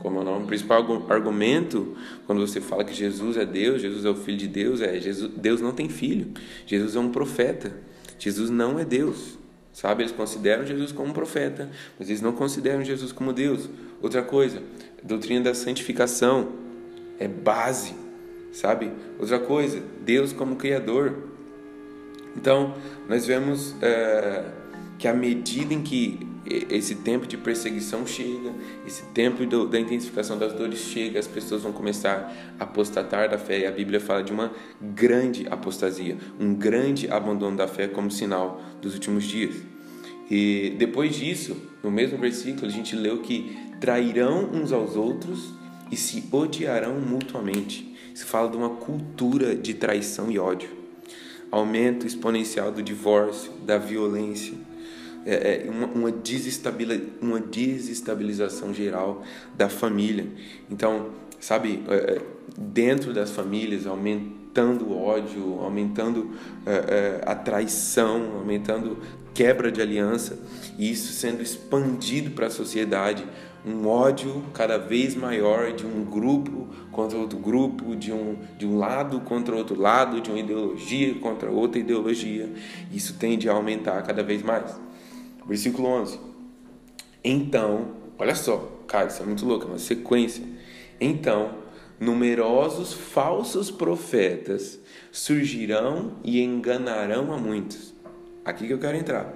como 0.00 0.18
é 0.18 0.22
o 0.22 0.24
nome? 0.24 0.46
Principal 0.46 0.84
argumento 1.08 1.96
quando 2.26 2.40
você 2.46 2.60
fala 2.60 2.84
que 2.84 2.94
Jesus 2.94 3.36
é 3.36 3.44
Deus, 3.44 3.82
Jesus 3.82 4.04
é 4.04 4.10
o 4.10 4.14
filho 4.14 4.38
de 4.38 4.48
Deus, 4.48 4.80
é 4.80 4.98
Jesus, 4.98 5.30
Deus 5.36 5.60
não 5.60 5.72
tem 5.72 5.88
filho. 5.88 6.32
Jesus 6.66 6.96
é 6.96 7.00
um 7.00 7.10
profeta. 7.10 7.72
Jesus 8.18 8.50
não 8.50 8.78
é 8.78 8.84
Deus. 8.84 9.38
Sabe, 9.72 10.02
eles 10.02 10.12
consideram 10.12 10.66
Jesus 10.66 10.92
como 10.92 11.08
um 11.08 11.12
profeta, 11.14 11.70
mas 11.98 12.10
eles 12.10 12.20
não 12.20 12.32
consideram 12.32 12.84
Jesus 12.84 13.10
como 13.10 13.32
Deus. 13.32 13.70
Outra 14.02 14.22
coisa, 14.22 14.62
doutrina 15.02 15.44
da 15.44 15.54
santificação 15.54 16.52
é 17.18 17.26
base, 17.26 17.94
sabe? 18.52 18.92
Outra 19.18 19.38
coisa, 19.38 19.82
Deus 20.04 20.32
como 20.32 20.56
Criador. 20.56 21.14
Então, 22.36 22.74
nós 23.08 23.24
vemos 23.24 23.74
é, 23.80 24.44
que 25.02 25.08
à 25.08 25.12
medida 25.12 25.74
em 25.74 25.82
que 25.82 26.16
esse 26.70 26.94
tempo 26.94 27.26
de 27.26 27.36
perseguição 27.36 28.06
chega, 28.06 28.52
esse 28.86 29.02
tempo 29.06 29.44
do, 29.44 29.66
da 29.66 29.80
intensificação 29.80 30.38
das 30.38 30.52
dores 30.52 30.78
chega, 30.78 31.18
as 31.18 31.26
pessoas 31.26 31.62
vão 31.62 31.72
começar 31.72 32.32
a 32.56 32.62
apostatar 32.62 33.28
da 33.28 33.36
fé. 33.36 33.58
E 33.58 33.66
a 33.66 33.72
Bíblia 33.72 33.98
fala 33.98 34.22
de 34.22 34.32
uma 34.32 34.52
grande 34.80 35.44
apostasia, 35.50 36.16
um 36.38 36.54
grande 36.54 37.10
abandono 37.10 37.56
da 37.56 37.66
fé 37.66 37.88
como 37.88 38.12
sinal 38.12 38.62
dos 38.80 38.94
últimos 38.94 39.24
dias. 39.24 39.56
E 40.30 40.72
depois 40.78 41.16
disso, 41.16 41.56
no 41.82 41.90
mesmo 41.90 42.16
versículo, 42.16 42.68
a 42.68 42.70
gente 42.70 42.94
leu 42.94 43.22
que 43.22 43.58
trairão 43.80 44.50
uns 44.52 44.70
aos 44.70 44.94
outros 44.94 45.52
e 45.90 45.96
se 45.96 46.28
odiarão 46.30 47.00
mutuamente. 47.00 47.92
Isso 48.14 48.24
fala 48.24 48.48
de 48.48 48.56
uma 48.56 48.70
cultura 48.70 49.56
de 49.56 49.74
traição 49.74 50.30
e 50.30 50.38
ódio. 50.38 50.70
Aumento 51.50 52.06
exponencial 52.06 52.70
do 52.70 52.80
divórcio, 52.80 53.50
da 53.66 53.78
violência, 53.78 54.54
é, 55.24 55.66
é 55.66 55.70
uma, 55.70 55.86
uma, 55.86 56.12
uma 57.20 57.40
desestabilização 57.40 58.74
geral 58.74 59.22
da 59.56 59.68
família. 59.68 60.26
Então, 60.70 61.10
sabe, 61.40 61.82
é, 61.88 61.94
é, 61.94 62.20
dentro 62.56 63.12
das 63.12 63.30
famílias, 63.30 63.86
aumentando 63.86 64.86
o 64.86 65.02
ódio, 65.02 65.60
aumentando 65.60 66.32
é, 66.66 67.20
a 67.26 67.34
traição, 67.34 68.36
aumentando 68.36 68.98
quebra 69.34 69.72
de 69.72 69.80
aliança, 69.80 70.38
e 70.78 70.90
isso 70.90 71.12
sendo 71.12 71.42
expandido 71.42 72.30
para 72.32 72.46
a 72.46 72.50
sociedade, 72.50 73.24
um 73.64 73.86
ódio 73.86 74.42
cada 74.52 74.76
vez 74.76 75.14
maior 75.14 75.72
de 75.72 75.86
um 75.86 76.04
grupo 76.04 76.68
contra 76.90 77.16
outro 77.16 77.38
grupo, 77.38 77.94
de 77.94 78.12
um, 78.12 78.36
de 78.58 78.66
um 78.66 78.76
lado 78.76 79.20
contra 79.20 79.54
outro 79.54 79.80
lado, 79.80 80.20
de 80.20 80.30
uma 80.30 80.38
ideologia 80.38 81.14
contra 81.14 81.50
outra 81.50 81.80
ideologia. 81.80 82.50
Isso 82.92 83.14
tende 83.14 83.48
a 83.48 83.52
aumentar 83.52 84.02
cada 84.02 84.22
vez 84.22 84.42
mais. 84.42 84.74
Versículo 85.46 85.88
11. 85.88 86.18
Então, 87.24 87.92
olha 88.18 88.34
só, 88.34 88.84
cara, 88.86 89.08
isso 89.08 89.22
é 89.22 89.26
muito 89.26 89.44
louco, 89.44 89.66
é 89.66 89.68
uma 89.68 89.78
sequência. 89.78 90.44
Então, 91.00 91.62
numerosos 92.00 92.92
falsos 92.92 93.70
profetas 93.70 94.80
surgirão 95.10 96.16
e 96.24 96.42
enganarão 96.42 97.32
a 97.32 97.38
muitos. 97.38 97.94
Aqui 98.44 98.66
que 98.66 98.72
eu 98.72 98.78
quero 98.78 98.96
entrar. 98.96 99.32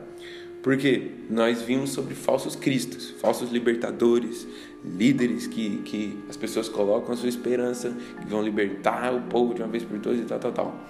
Porque 0.62 1.12
nós 1.30 1.62
vimos 1.62 1.90
sobre 1.90 2.12
falsos 2.16 2.56
cristos, 2.56 3.10
falsos 3.20 3.52
libertadores, 3.52 4.48
líderes 4.84 5.46
que, 5.46 5.78
que 5.82 6.18
as 6.28 6.36
pessoas 6.36 6.68
colocam 6.68 7.14
a 7.14 7.16
sua 7.16 7.28
esperança, 7.28 7.96
que 8.20 8.26
vão 8.26 8.42
libertar 8.42 9.14
o 9.14 9.22
povo 9.22 9.54
de 9.54 9.62
uma 9.62 9.68
vez 9.68 9.84
por 9.84 10.00
todas 10.00 10.18
e 10.18 10.24
tal, 10.24 10.40
tal, 10.40 10.52
tal. 10.52 10.80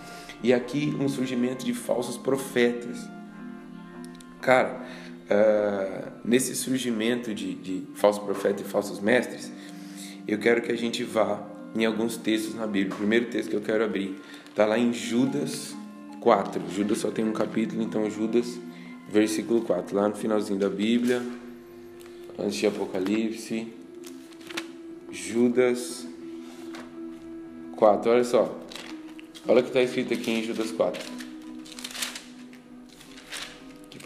E 0.43 0.55
aqui 0.55 0.97
um 0.99 1.11
surgimento 1.11 1.63
de 1.63 1.75
falsos 1.75 2.17
profetas. 2.17 3.07
Cara, 4.47 4.81
uh, 5.29 6.13
nesse 6.25 6.55
surgimento 6.55 7.35
de, 7.35 7.53
de 7.53 7.83
falsos 7.97 8.23
profetas 8.23 8.61
e 8.61 8.65
falsos 8.65 9.01
mestres, 9.01 9.51
eu 10.29 10.39
quero 10.39 10.63
que 10.63 10.71
a 10.71 10.77
gente 10.77 11.03
vá 11.03 11.45
em 11.75 11.85
alguns 11.85 12.17
textos 12.17 12.55
na 12.55 12.65
Bíblia. 12.65 12.95
O 12.95 12.97
primeiro 12.97 13.27
texto 13.27 13.51
que 13.51 13.57
eu 13.57 13.61
quero 13.61 13.83
abrir 13.83 14.15
está 14.49 14.65
lá 14.65 14.79
em 14.79 14.93
Judas 14.93 15.75
4. 16.21 16.63
Judas 16.71 16.99
só 16.99 17.11
tem 17.11 17.25
um 17.25 17.33
capítulo, 17.33 17.83
então 17.83 18.09
Judas, 18.09 18.57
versículo 19.09 19.63
4, 19.63 19.97
lá 19.97 20.09
no 20.09 20.15
finalzinho 20.15 20.61
da 20.61 20.69
Bíblia, 20.69 21.21
antes 22.39 22.55
de 22.55 22.69
Apocalipse. 22.69 23.67
Judas 25.11 26.07
4, 27.75 28.13
olha 28.13 28.23
só. 28.23 28.57
Olha 29.49 29.59
o 29.59 29.63
que 29.65 29.71
está 29.71 29.83
escrito 29.83 30.15
aqui 30.15 30.31
em 30.31 30.45
Judas 30.45 30.71
4 30.71 31.16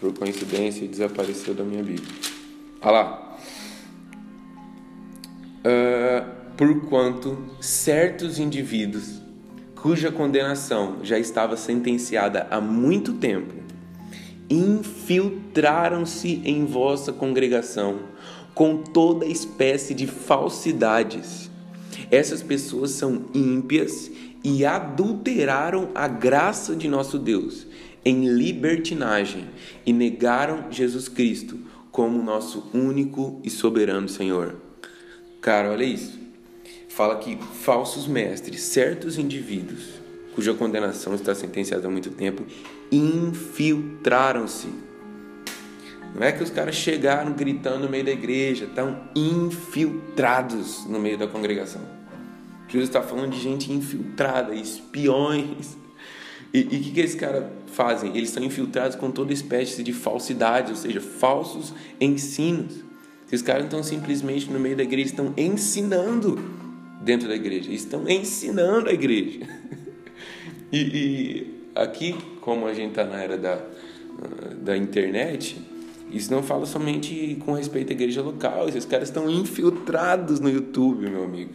por 0.01 0.17
coincidência 0.17 0.87
desapareceu 0.87 1.53
da 1.53 1.63
minha 1.63 1.83
Bíblia. 1.83 2.09
Olha 2.81 2.91
lá. 2.91 3.37
Uh, 5.63 6.41
porquanto 6.57 7.37
certos 7.61 8.39
indivíduos 8.39 9.21
cuja 9.75 10.11
condenação 10.11 10.97
já 11.03 11.19
estava 11.19 11.55
sentenciada 11.55 12.47
há 12.49 12.59
muito 12.59 13.13
tempo 13.13 13.53
infiltraram-se 14.49 16.41
em 16.43 16.65
vossa 16.65 17.13
congregação 17.13 17.99
com 18.53 18.77
toda 18.77 19.25
espécie 19.25 19.93
de 19.93 20.07
falsidades. 20.07 21.49
Essas 22.09 22.43
pessoas 22.43 22.91
são 22.91 23.25
ímpias 23.33 24.11
e 24.43 24.65
adulteraram 24.65 25.89
a 25.93 26.07
graça 26.07 26.75
de 26.75 26.89
nosso 26.89 27.17
Deus 27.17 27.67
em 28.03 28.27
libertinagem 28.27 29.47
e 29.85 29.93
negaram 29.93 30.71
Jesus 30.71 31.07
Cristo 31.07 31.59
como 31.91 32.23
nosso 32.23 32.69
único 32.73 33.39
e 33.43 33.49
soberano 33.49 34.07
Senhor. 34.07 34.55
Cara, 35.41 35.71
olha 35.71 35.83
isso. 35.83 36.19
fala 36.87 37.17
que 37.17 37.37
falsos 37.63 38.05
mestres, 38.05 38.61
certos 38.61 39.17
indivíduos, 39.17 40.01
cuja 40.35 40.53
condenação 40.53 41.15
está 41.15 41.33
sentenciada 41.33 41.87
há 41.87 41.91
muito 41.91 42.11
tempo, 42.11 42.45
infiltraram-se. 42.91 44.67
Não 46.13 46.23
é 46.23 46.31
que 46.31 46.43
os 46.43 46.49
caras 46.49 46.75
chegaram 46.75 47.31
gritando 47.31 47.79
no 47.85 47.89
meio 47.89 48.03
da 48.03 48.11
igreja, 48.11 48.65
estão 48.65 49.01
infiltrados 49.15 50.85
no 50.85 50.99
meio 50.99 51.17
da 51.17 51.27
congregação. 51.27 51.81
Jesus 52.67 52.89
está 52.89 53.01
falando 53.01 53.31
de 53.31 53.39
gente 53.39 53.71
infiltrada, 53.71 54.53
espiões. 54.53 55.77
E 56.53 56.61
o 56.61 56.67
que, 56.67 56.91
que 56.91 56.99
esses 56.99 57.15
caras 57.15 57.45
fazem? 57.67 58.15
Eles 58.15 58.29
estão 58.29 58.43
infiltrados 58.43 58.95
com 58.95 59.09
toda 59.09 59.31
espécie 59.31 59.81
de 59.83 59.93
falsidade, 59.93 60.71
ou 60.71 60.75
seja, 60.75 60.99
falsos 60.99 61.73
ensinos. 61.99 62.83
Esses 63.27 63.41
caras 63.41 63.63
estão 63.63 63.81
simplesmente 63.81 64.51
no 64.51 64.59
meio 64.59 64.75
da 64.75 64.83
igreja, 64.83 65.09
estão 65.09 65.33
ensinando 65.37 66.37
dentro 67.01 67.29
da 67.29 67.35
igreja, 67.35 67.71
estão 67.71 68.07
ensinando 68.07 68.89
a 68.89 68.93
igreja. 68.93 69.39
E, 70.73 70.77
e 70.77 71.63
aqui, 71.75 72.15
como 72.39 72.65
a 72.65 72.73
gente 72.73 72.91
está 72.91 73.03
na 73.03 73.21
era 73.21 73.37
da, 73.37 73.61
da 74.61 74.77
internet, 74.77 75.61
isso 76.09 76.31
não 76.31 76.41
fala 76.41 76.65
somente 76.65 77.37
com 77.45 77.51
respeito 77.51 77.89
à 77.89 77.93
igreja 77.93 78.21
local, 78.21 78.69
esses 78.69 78.85
caras 78.85 79.09
estão 79.09 79.29
infiltrados 79.29 80.39
no 80.39 80.49
YouTube, 80.49 81.09
meu 81.09 81.25
amigo. 81.25 81.51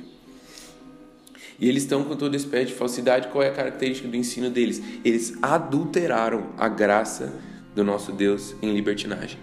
E 1.59 1.69
eles 1.69 1.85
estão 1.85 2.05
com 2.05 2.17
toda 2.17 2.37
espécie 2.37 2.67
de 2.67 2.75
falsidade. 2.75 3.29
Qual 3.29 3.43
é 3.43 3.49
a 3.49 3.53
característica 3.53 4.09
do 4.09 4.17
ensino 4.17 4.51
deles? 4.51 4.83
Eles 5.05 5.35
adulteraram 5.41 6.51
a 6.59 6.69
graça 6.69 7.33
do 7.75 7.83
nosso 7.83 8.13
Deus 8.13 8.55
em 8.63 8.75
libertinagem. 8.75 9.39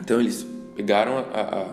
Então 0.00 0.20
eles 0.20 0.46
pegaram 0.74 1.18
a, 1.18 1.20
a, 1.20 1.66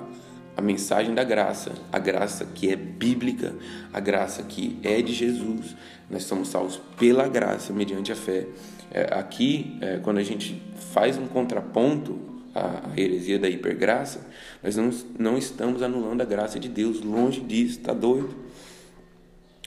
a 0.58 0.62
mensagem 0.62 1.14
da 1.16 1.24
graça, 1.24 1.72
a 1.92 2.00
graça 2.00 2.46
que 2.46 2.70
é 2.70 2.76
bíblica, 2.76 3.56
a 3.94 4.00
graça 4.00 4.44
que 4.44 4.78
é 4.84 5.02
de 5.02 5.14
Jesus. 5.14 5.76
Nós 6.10 6.24
somos 6.24 6.50
salvos 6.50 6.82
pela 6.98 7.28
graça, 7.28 7.72
mediante 7.72 8.12
a 8.12 8.16
fé. 8.16 8.48
É, 8.92 9.14
aqui, 9.14 9.78
é, 9.82 9.98
quando 9.98 10.18
a 10.18 10.24
gente 10.24 10.62
faz 10.94 11.18
um 11.18 11.28
contraponto 11.28 12.20
à, 12.54 12.90
à 12.92 13.00
heresia 13.00 13.38
da 13.38 13.48
hipergraça, 13.48 14.28
nós 14.64 14.76
não, 14.76 14.90
não 15.18 15.38
estamos 15.38 15.82
anulando 15.82 16.22
a 16.22 16.26
graça 16.26 16.60
de 16.60 16.68
Deus, 16.68 17.02
longe 17.02 17.42
disso, 17.42 17.80
está 17.80 17.94
doido. 17.94 18.49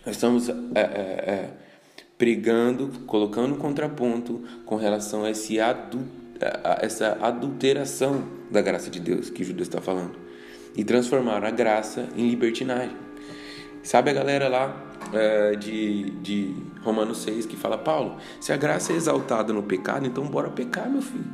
Nós 0.04 0.16
estamos 0.16 0.48
é, 0.48 0.54
é, 0.74 0.80
é, 0.80 1.50
pregando, 2.18 2.88
colocando 3.06 3.54
um 3.54 3.58
contraponto 3.58 4.42
com 4.66 4.76
relação 4.76 5.24
a, 5.24 5.30
esse 5.30 5.60
adu, 5.60 6.00
a 6.64 6.78
essa 6.84 7.18
adulteração 7.20 8.24
da 8.50 8.60
graça 8.60 8.90
de 8.90 8.98
Deus 8.98 9.30
que 9.30 9.44
Judas 9.44 9.68
está 9.68 9.80
falando 9.80 10.16
e 10.76 10.82
transformar 10.82 11.44
a 11.44 11.50
graça 11.50 12.08
em 12.16 12.28
libertinagem. 12.28 12.96
Sabe 13.82 14.10
a 14.10 14.12
galera 14.12 14.48
lá 14.48 14.92
é, 15.12 15.54
de, 15.54 16.10
de 16.10 16.54
Romanos 16.82 17.18
6 17.22 17.46
que 17.46 17.56
fala: 17.56 17.78
Paulo, 17.78 18.16
se 18.40 18.52
a 18.52 18.56
graça 18.56 18.92
é 18.92 18.96
exaltada 18.96 19.52
no 19.52 19.62
pecado, 19.62 20.06
então 20.06 20.26
bora 20.26 20.50
pecar, 20.50 20.90
meu 20.90 21.02
filho. 21.02 21.24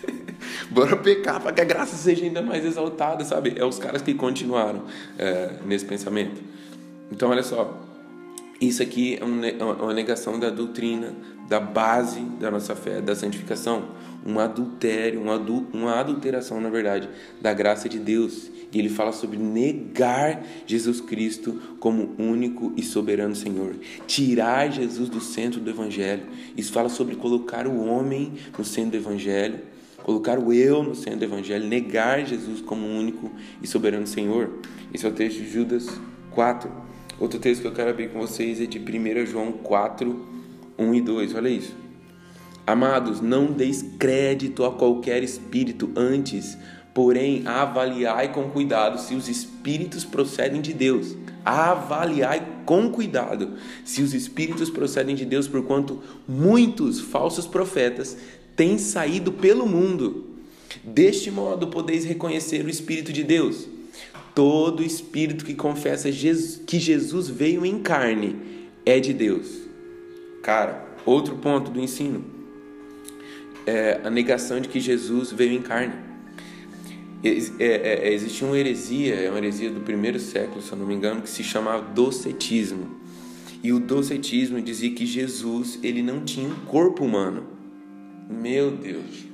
bora 0.70 0.96
pecar 0.96 1.40
para 1.42 1.52
que 1.52 1.60
a 1.60 1.64
graça 1.64 1.94
seja 1.96 2.24
ainda 2.24 2.40
mais 2.40 2.64
exaltada, 2.64 3.22
sabe? 3.22 3.54
É 3.56 3.64
os 3.64 3.78
caras 3.78 4.00
que 4.00 4.14
continuaram 4.14 4.84
é, 5.18 5.56
nesse 5.66 5.84
pensamento. 5.84 6.40
Então, 7.10 7.28
olha 7.28 7.42
só. 7.42 7.81
Isso 8.62 8.80
aqui 8.80 9.18
é 9.20 9.24
uma 9.64 9.92
negação 9.92 10.38
da 10.38 10.48
doutrina, 10.48 11.12
da 11.48 11.58
base 11.58 12.20
da 12.38 12.48
nossa 12.48 12.76
fé, 12.76 13.00
da 13.00 13.12
santificação 13.12 13.88
um 14.24 14.38
adultério, 14.38 15.20
uma, 15.20 15.34
adu 15.34 15.66
uma 15.72 15.98
adulteração, 15.98 16.60
na 16.60 16.70
verdade, 16.70 17.08
da 17.40 17.52
graça 17.52 17.88
de 17.88 17.98
Deus. 17.98 18.52
E 18.72 18.78
ele 18.78 18.88
fala 18.88 19.10
sobre 19.10 19.36
negar 19.36 20.44
Jesus 20.64 21.00
Cristo 21.00 21.60
como 21.80 22.14
único 22.16 22.72
e 22.76 22.84
soberano 22.84 23.34
Senhor, 23.34 23.74
tirar 24.06 24.70
Jesus 24.70 25.08
do 25.08 25.20
centro 25.20 25.58
do 25.58 25.68
Evangelho. 25.68 26.22
Isso 26.56 26.72
fala 26.72 26.88
sobre 26.88 27.16
colocar 27.16 27.66
o 27.66 27.84
homem 27.84 28.34
no 28.56 28.64
centro 28.64 28.92
do 28.92 28.96
Evangelho, 28.96 29.58
colocar 30.04 30.38
o 30.38 30.52
eu 30.52 30.84
no 30.84 30.94
centro 30.94 31.18
do 31.18 31.24
Evangelho, 31.24 31.66
negar 31.66 32.24
Jesus 32.24 32.60
como 32.60 32.86
único 32.86 33.28
e 33.60 33.66
soberano 33.66 34.06
Senhor. 34.06 34.50
Esse 34.94 35.04
é 35.04 35.08
o 35.08 35.12
texto 35.12 35.38
de 35.38 35.50
Judas 35.50 35.88
4. 36.30 36.91
Outro 37.22 37.38
texto 37.38 37.60
que 37.60 37.68
eu 37.68 37.72
quero 37.72 37.90
abrir 37.90 38.08
com 38.08 38.18
vocês 38.18 38.60
é 38.60 38.66
de 38.66 38.80
1 38.80 39.26
João 39.26 39.52
4, 39.52 40.26
1 40.76 40.94
e 40.96 41.00
2. 41.00 41.36
Olha 41.36 41.48
isso. 41.48 41.72
Amados, 42.66 43.20
não 43.20 43.46
deis 43.46 43.80
crédito 43.96 44.64
a 44.64 44.72
qualquer 44.72 45.22
espírito, 45.22 45.88
antes, 45.94 46.58
porém, 46.92 47.46
avaliai 47.46 48.32
com 48.32 48.50
cuidado 48.50 48.98
se 48.98 49.14
os 49.14 49.28
espíritos 49.28 50.04
procedem 50.04 50.60
de 50.60 50.72
Deus. 50.72 51.16
Avaliai 51.44 52.44
com 52.66 52.90
cuidado 52.90 53.52
se 53.84 54.02
os 54.02 54.14
espíritos 54.14 54.68
procedem 54.68 55.14
de 55.14 55.24
Deus, 55.24 55.46
porquanto 55.46 56.02
muitos 56.26 57.00
falsos 57.00 57.46
profetas 57.46 58.16
têm 58.56 58.78
saído 58.78 59.30
pelo 59.30 59.64
mundo. 59.64 60.26
Deste 60.82 61.30
modo 61.30 61.68
podeis 61.68 62.04
reconhecer 62.04 62.64
o 62.64 62.68
Espírito 62.68 63.12
de 63.12 63.22
Deus. 63.22 63.68
Todo 64.34 64.82
espírito 64.82 65.44
que 65.44 65.54
confessa 65.54 66.10
que 66.10 66.78
Jesus 66.78 67.28
veio 67.28 67.66
em 67.66 67.80
carne 67.80 68.36
é 68.84 68.98
de 68.98 69.12
Deus. 69.12 69.62
Cara, 70.42 70.84
outro 71.04 71.36
ponto 71.36 71.70
do 71.70 71.80
ensino 71.80 72.32
é, 73.66 74.00
a 74.02 74.10
negação 74.10 74.60
de 74.60 74.68
que 74.68 74.80
Jesus 74.80 75.32
veio 75.32 75.52
em 75.52 75.62
carne. 75.62 75.94
É, 77.24 77.28
é, 77.58 78.08
é, 78.08 78.12
existia 78.12 78.46
uma 78.46 78.58
heresia, 78.58 79.14
é 79.14 79.28
uma 79.28 79.38
heresia 79.38 79.70
do 79.70 79.80
primeiro 79.80 80.18
século, 80.18 80.60
se 80.60 80.72
eu 80.72 80.78
não 80.78 80.86
me 80.86 80.94
engano, 80.94 81.22
que 81.22 81.30
se 81.30 81.44
chamava 81.44 81.82
docetismo. 81.82 83.00
E 83.62 83.72
o 83.72 83.78
docetismo 83.78 84.60
dizia 84.60 84.90
que 84.90 85.06
Jesus 85.06 85.78
ele 85.82 86.02
não 86.02 86.24
tinha 86.24 86.48
um 86.48 86.54
corpo 86.66 87.04
humano. 87.04 87.44
Meu 88.28 88.72
Deus. 88.72 89.24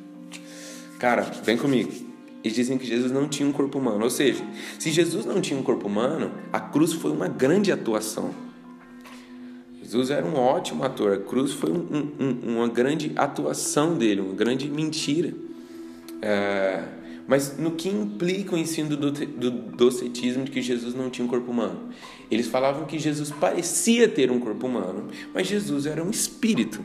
Cara, 0.98 1.22
vem 1.22 1.56
comigo. 1.56 2.07
Eles 2.42 2.54
dizem 2.54 2.78
que 2.78 2.86
Jesus 2.86 3.10
não 3.10 3.28
tinha 3.28 3.48
um 3.48 3.52
corpo 3.52 3.78
humano. 3.78 4.04
Ou 4.04 4.10
seja, 4.10 4.44
se 4.78 4.90
Jesus 4.90 5.24
não 5.26 5.40
tinha 5.40 5.58
um 5.58 5.62
corpo 5.62 5.86
humano, 5.86 6.32
a 6.52 6.60
cruz 6.60 6.92
foi 6.92 7.10
uma 7.10 7.28
grande 7.28 7.72
atuação. 7.72 8.32
Jesus 9.82 10.10
era 10.10 10.24
um 10.24 10.34
ótimo 10.36 10.84
ator. 10.84 11.12
A 11.12 11.18
cruz 11.18 11.52
foi 11.52 11.70
um, 11.70 12.12
um, 12.20 12.56
uma 12.56 12.68
grande 12.68 13.12
atuação 13.16 13.96
dele, 13.96 14.20
uma 14.20 14.34
grande 14.34 14.68
mentira. 14.68 15.32
É, 16.20 16.84
mas 17.26 17.58
no 17.58 17.72
que 17.72 17.88
implica 17.88 18.54
o 18.54 18.58
ensino 18.58 18.96
do, 18.96 19.10
do 19.10 19.50
docetismo 19.50 20.44
de 20.44 20.50
que 20.50 20.62
Jesus 20.62 20.94
não 20.94 21.10
tinha 21.10 21.24
um 21.24 21.28
corpo 21.28 21.50
humano? 21.50 21.90
Eles 22.30 22.46
falavam 22.46 22.86
que 22.86 22.98
Jesus 22.98 23.30
parecia 23.30 24.08
ter 24.08 24.30
um 24.30 24.38
corpo 24.38 24.66
humano, 24.66 25.08
mas 25.34 25.46
Jesus 25.46 25.86
era 25.86 26.02
um 26.02 26.10
espírito. 26.10 26.82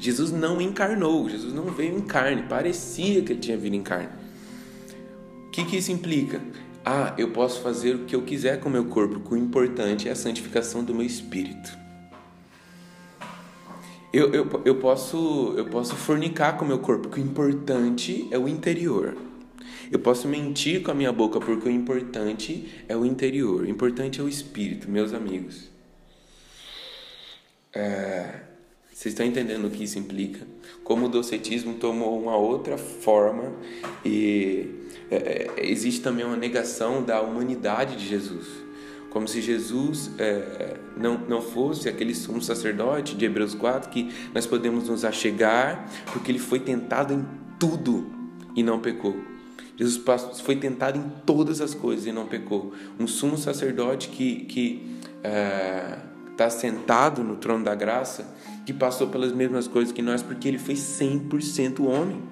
Jesus 0.00 0.32
não 0.32 0.60
encarnou, 0.60 1.28
Jesus 1.28 1.52
não 1.52 1.64
veio 1.66 1.96
em 1.96 2.00
carne, 2.00 2.42
parecia 2.48 3.22
que 3.22 3.32
ele 3.32 3.40
tinha 3.40 3.56
vindo 3.58 3.74
em 3.74 3.82
carne. 3.82 4.08
O 5.46 5.50
que, 5.50 5.64
que 5.64 5.76
isso 5.76 5.92
implica? 5.92 6.40
Ah, 6.84 7.14
eu 7.18 7.30
posso 7.30 7.60
fazer 7.60 7.96
o 7.96 7.98
que 8.06 8.16
eu 8.16 8.22
quiser 8.22 8.58
com 8.60 8.70
o 8.70 8.72
meu 8.72 8.86
corpo, 8.86 9.22
o 9.34 9.36
importante 9.36 10.08
é 10.08 10.12
a 10.12 10.16
santificação 10.16 10.82
do 10.82 10.94
meu 10.94 11.04
espírito. 11.04 11.78
Eu, 14.12 14.32
eu, 14.32 14.62
eu, 14.64 14.76
posso, 14.76 15.54
eu 15.56 15.66
posso 15.66 15.94
fornicar 15.94 16.56
com 16.56 16.64
o 16.64 16.68
meu 16.68 16.78
corpo, 16.78 17.14
o 17.14 17.20
importante 17.20 18.26
é 18.30 18.38
o 18.38 18.48
interior. 18.48 19.16
Eu 19.92 19.98
posso 19.98 20.26
mentir 20.26 20.82
com 20.82 20.92
a 20.92 20.94
minha 20.94 21.12
boca, 21.12 21.38
porque 21.40 21.68
o 21.68 21.72
importante 21.72 22.84
é 22.88 22.96
o 22.96 23.04
interior. 23.04 23.62
O 23.62 23.68
importante 23.68 24.20
é 24.20 24.22
o 24.22 24.28
espírito, 24.28 24.88
meus 24.88 25.12
amigos. 25.12 25.68
É, 27.72 28.49
vocês 29.00 29.14
estão 29.14 29.24
entendendo 29.24 29.64
o 29.64 29.70
que 29.70 29.84
isso 29.84 29.98
implica? 29.98 30.46
Como 30.84 31.06
o 31.06 31.08
docetismo 31.08 31.72
tomou 31.72 32.20
uma 32.20 32.36
outra 32.36 32.76
forma 32.76 33.50
e 34.04 34.74
é, 35.10 35.16
é, 35.56 35.70
existe 35.70 36.02
também 36.02 36.22
uma 36.22 36.36
negação 36.36 37.02
da 37.02 37.22
humanidade 37.22 37.96
de 37.96 38.06
Jesus. 38.06 38.46
Como 39.08 39.26
se 39.26 39.40
Jesus 39.40 40.10
é, 40.18 40.76
não, 40.98 41.16
não 41.16 41.40
fosse 41.40 41.88
aquele 41.88 42.14
sumo 42.14 42.42
sacerdote 42.42 43.16
de 43.16 43.24
Hebreus 43.24 43.54
4 43.54 43.88
que 43.88 44.12
nós 44.34 44.44
podemos 44.44 44.90
nos 44.90 45.02
achegar 45.02 45.90
porque 46.12 46.30
ele 46.30 46.38
foi 46.38 46.60
tentado 46.60 47.14
em 47.14 47.24
tudo 47.58 48.06
e 48.54 48.62
não 48.62 48.80
pecou. 48.80 49.16
Jesus 49.78 49.98
foi 50.42 50.56
tentado 50.56 50.98
em 50.98 51.10
todas 51.24 51.62
as 51.62 51.72
coisas 51.72 52.04
e 52.04 52.12
não 52.12 52.26
pecou. 52.26 52.74
Um 52.98 53.06
sumo 53.06 53.38
sacerdote 53.38 54.10
que, 54.10 54.98
está 56.32 56.44
é, 56.44 56.50
sentado 56.50 57.24
no 57.24 57.36
trono 57.36 57.64
da 57.64 57.74
graça, 57.74 58.38
que 58.70 58.74
passou 58.74 59.08
pelas 59.08 59.32
mesmas 59.32 59.66
coisas 59.66 59.92
que 59.92 60.00
nós, 60.00 60.22
porque 60.22 60.46
ele 60.46 60.58
foi 60.58 60.76
100% 60.76 61.84
homem. 61.84 62.22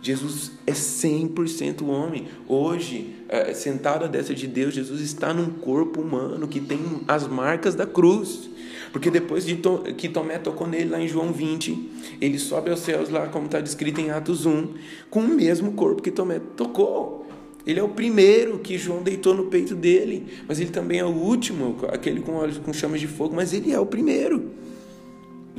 Jesus 0.00 0.52
é 0.66 0.72
100% 0.72 1.86
homem. 1.86 2.28
Hoje, 2.48 3.14
é, 3.28 3.52
sentado 3.52 4.06
à 4.06 4.08
destra 4.08 4.34
de 4.34 4.46
Deus, 4.46 4.72
Jesus 4.72 5.02
está 5.02 5.34
num 5.34 5.50
corpo 5.50 6.00
humano 6.00 6.48
que 6.48 6.60
tem 6.60 6.80
as 7.06 7.28
marcas 7.28 7.74
da 7.74 7.86
cruz. 7.86 8.48
Porque 8.90 9.10
depois 9.10 9.44
de 9.44 9.60
que 9.98 10.08
Tomé 10.08 10.38
tocou 10.38 10.66
nele 10.66 10.88
lá 10.88 10.98
em 10.98 11.06
João 11.06 11.30
20, 11.30 11.90
ele 12.22 12.38
sobe 12.38 12.70
aos 12.70 12.80
céus 12.80 13.10
lá, 13.10 13.28
como 13.28 13.44
está 13.44 13.60
descrito 13.60 14.00
em 14.00 14.10
Atos 14.10 14.46
1, 14.46 14.74
com 15.10 15.20
o 15.20 15.28
mesmo 15.28 15.72
corpo 15.72 16.00
que 16.00 16.10
Tomé 16.10 16.40
tocou. 16.56 17.26
Ele 17.66 17.78
é 17.78 17.82
o 17.82 17.90
primeiro 17.90 18.58
que 18.60 18.78
João 18.78 19.02
deitou 19.02 19.34
no 19.34 19.46
peito 19.46 19.74
dele, 19.74 20.26
mas 20.48 20.58
ele 20.58 20.70
também 20.70 21.00
é 21.00 21.04
o 21.04 21.10
último, 21.10 21.76
aquele 21.92 22.22
com 22.22 22.32
olhos 22.32 22.56
com 22.56 22.72
chamas 22.72 22.98
de 22.98 23.06
fogo, 23.06 23.36
mas 23.36 23.52
ele 23.52 23.70
é 23.70 23.78
o 23.78 23.84
primeiro. 23.84 24.58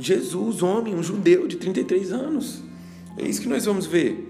Jesus, 0.02 0.62
homem, 0.62 0.94
um 0.94 1.02
judeu 1.02 1.46
de 1.46 1.56
33 1.56 2.12
anos. 2.12 2.62
É 3.16 3.26
isso 3.26 3.40
que 3.40 3.48
nós 3.48 3.64
vamos 3.64 3.86
ver. 3.86 4.28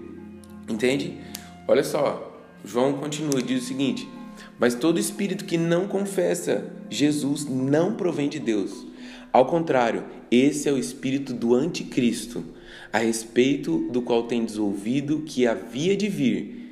Entende? 0.69 1.17
Olha 1.67 1.83
só, 1.83 2.41
João 2.63 2.93
continua 2.93 3.39
e 3.39 3.43
diz 3.43 3.63
o 3.63 3.67
seguinte: 3.67 4.07
Mas 4.59 4.75
todo 4.75 4.99
espírito 4.99 5.45
que 5.45 5.57
não 5.57 5.87
confessa 5.87 6.71
Jesus 6.89 7.45
não 7.45 7.95
provém 7.95 8.29
de 8.29 8.39
Deus. 8.39 8.85
Ao 9.31 9.45
contrário, 9.45 10.03
esse 10.29 10.69
é 10.69 10.71
o 10.71 10.77
espírito 10.77 11.33
do 11.33 11.55
anticristo, 11.55 12.43
a 12.91 12.99
respeito 12.99 13.89
do 13.89 14.01
qual 14.01 14.23
tendes 14.23 14.57
ouvido 14.57 15.23
que 15.25 15.47
havia 15.47 15.97
de 15.97 16.07
vir 16.07 16.63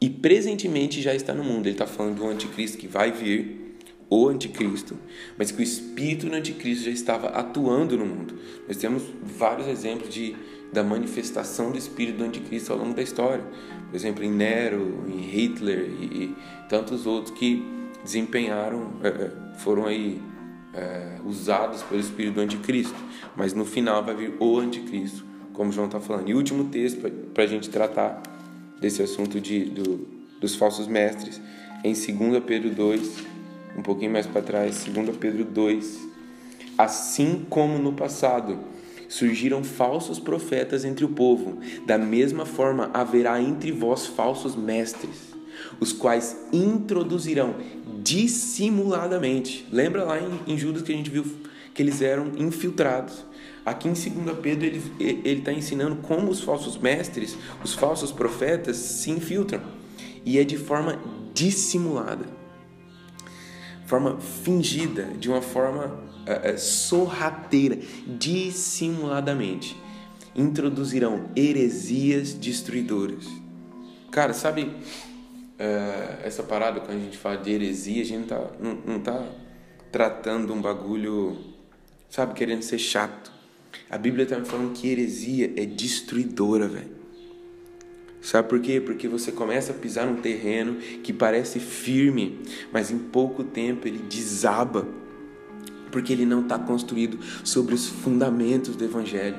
e 0.00 0.08
presentemente 0.08 1.02
já 1.02 1.14
está 1.14 1.34
no 1.34 1.44
mundo. 1.44 1.66
Ele 1.66 1.74
está 1.74 1.86
falando 1.86 2.16
do 2.16 2.26
anticristo 2.26 2.78
que 2.78 2.88
vai 2.88 3.12
vir, 3.12 3.69
o 4.10 4.28
anticristo, 4.28 4.98
mas 5.38 5.52
que 5.52 5.60
o 5.60 5.62
espírito 5.62 6.26
do 6.26 6.34
anticristo 6.34 6.84
já 6.84 6.90
estava 6.90 7.28
atuando 7.28 7.96
no 7.96 8.04
mundo. 8.04 8.34
Nós 8.66 8.76
temos 8.76 9.04
vários 9.22 9.68
exemplos 9.68 10.12
de, 10.12 10.34
da 10.72 10.82
manifestação 10.82 11.70
do 11.70 11.78
espírito 11.78 12.18
do 12.18 12.24
anticristo 12.24 12.72
ao 12.72 12.78
longo 12.78 12.92
da 12.92 13.02
história. 13.02 13.44
Por 13.88 13.94
exemplo, 13.96 14.24
em 14.24 14.30
Nero, 14.30 15.04
em 15.08 15.20
Hitler 15.20 15.88
e, 16.00 16.04
e 16.04 16.36
tantos 16.68 17.06
outros 17.06 17.36
que 17.38 17.64
desempenharam, 18.02 18.94
eh, 19.04 19.30
foram 19.58 19.86
aí 19.86 20.20
é, 20.72 21.18
usados 21.24 21.82
pelo 21.82 22.00
espírito 22.00 22.34
do 22.34 22.40
anticristo, 22.40 22.94
mas 23.36 23.52
no 23.52 23.64
final 23.64 24.04
vai 24.04 24.14
vir 24.14 24.34
o 24.40 24.58
anticristo, 24.58 25.24
como 25.52 25.70
João 25.72 25.86
está 25.86 26.00
falando. 26.00 26.28
E 26.28 26.34
o 26.34 26.36
último 26.36 26.64
texto 26.64 27.00
para 27.34 27.44
a 27.44 27.46
gente 27.46 27.68
tratar 27.70 28.22
desse 28.80 29.02
assunto 29.02 29.40
de, 29.40 29.64
do, 29.64 30.08
dos 30.40 30.54
falsos 30.54 30.86
mestres, 30.86 31.40
em 31.84 31.92
2 31.92 32.42
Pedro 32.44 32.70
2, 32.70 33.29
um 33.76 33.82
pouquinho 33.82 34.10
mais 34.10 34.26
para 34.26 34.42
trás, 34.42 34.84
2 34.84 35.16
Pedro 35.16 35.44
2. 35.44 36.08
Assim 36.76 37.44
como 37.48 37.78
no 37.78 37.92
passado 37.92 38.58
surgiram 39.08 39.64
falsos 39.64 40.18
profetas 40.18 40.84
entre 40.84 41.04
o 41.04 41.08
povo, 41.08 41.58
da 41.84 41.98
mesma 41.98 42.46
forma 42.46 42.90
haverá 42.94 43.42
entre 43.42 43.72
vós 43.72 44.06
falsos 44.06 44.54
mestres, 44.54 45.34
os 45.80 45.92
quais 45.92 46.36
introduzirão 46.52 47.56
dissimuladamente. 48.02 49.66
Lembra 49.70 50.04
lá 50.04 50.18
em, 50.46 50.56
Judas 50.56 50.82
que 50.82 50.92
a 50.92 50.96
gente 50.96 51.10
viu 51.10 51.24
que 51.74 51.82
eles 51.82 52.00
eram 52.00 52.32
infiltrados. 52.38 53.24
Aqui 53.66 53.88
em 53.88 53.92
2 53.92 54.38
Pedro 54.38 54.66
ele 54.66 55.38
está 55.38 55.52
ensinando 55.52 55.96
como 55.96 56.30
os 56.30 56.40
falsos 56.40 56.78
mestres, 56.78 57.36
os 57.62 57.74
falsos 57.74 58.12
profetas 58.12 58.76
se 58.76 59.10
infiltram. 59.10 59.60
E 60.24 60.38
é 60.38 60.44
de 60.44 60.56
forma 60.56 60.98
dissimulada, 61.34 62.26
forma 63.90 64.20
fingida, 64.20 65.02
de 65.18 65.28
uma 65.28 65.42
forma 65.42 65.86
uh, 65.86 66.54
uh, 66.54 66.58
sorrateira, 66.58 67.76
dissimuladamente. 68.06 69.76
Introduzirão 70.36 71.28
heresias 71.34 72.32
destruidoras. 72.32 73.26
Cara, 74.12 74.32
sabe 74.32 74.76
é, 75.58 76.20
essa 76.22 76.42
parada, 76.44 76.80
quando 76.80 76.98
a 76.98 77.00
gente 77.00 77.18
fala 77.18 77.36
de 77.36 77.50
heresia, 77.50 78.00
a 78.00 78.04
gente 78.04 78.20
não 78.20 78.26
tá, 78.26 78.50
não, 78.60 78.74
não 78.86 79.00
tá 79.00 79.28
tratando 79.90 80.54
um 80.54 80.60
bagulho, 80.60 81.36
sabe, 82.08 82.34
querendo 82.34 82.62
ser 82.62 82.78
chato. 82.78 83.32
A 83.90 83.98
Bíblia 83.98 84.22
está 84.22 84.38
me 84.38 84.46
falando 84.46 84.72
que 84.72 84.88
heresia 84.88 85.52
é 85.56 85.66
destruidora, 85.66 86.68
velho. 86.68 86.99
Sabe 88.20 88.48
por 88.48 88.60
quê? 88.60 88.80
Porque 88.80 89.08
você 89.08 89.32
começa 89.32 89.72
a 89.72 89.74
pisar 89.74 90.06
num 90.06 90.20
terreno 90.20 90.76
que 91.02 91.12
parece 91.12 91.58
firme, 91.58 92.40
mas 92.72 92.90
em 92.90 92.98
pouco 92.98 93.42
tempo 93.42 93.88
ele 93.88 93.98
desaba, 93.98 94.86
porque 95.90 96.12
ele 96.12 96.26
não 96.26 96.42
está 96.42 96.58
construído 96.58 97.18
sobre 97.42 97.74
os 97.74 97.86
fundamentos 97.86 98.76
do 98.76 98.84
Evangelho. 98.84 99.36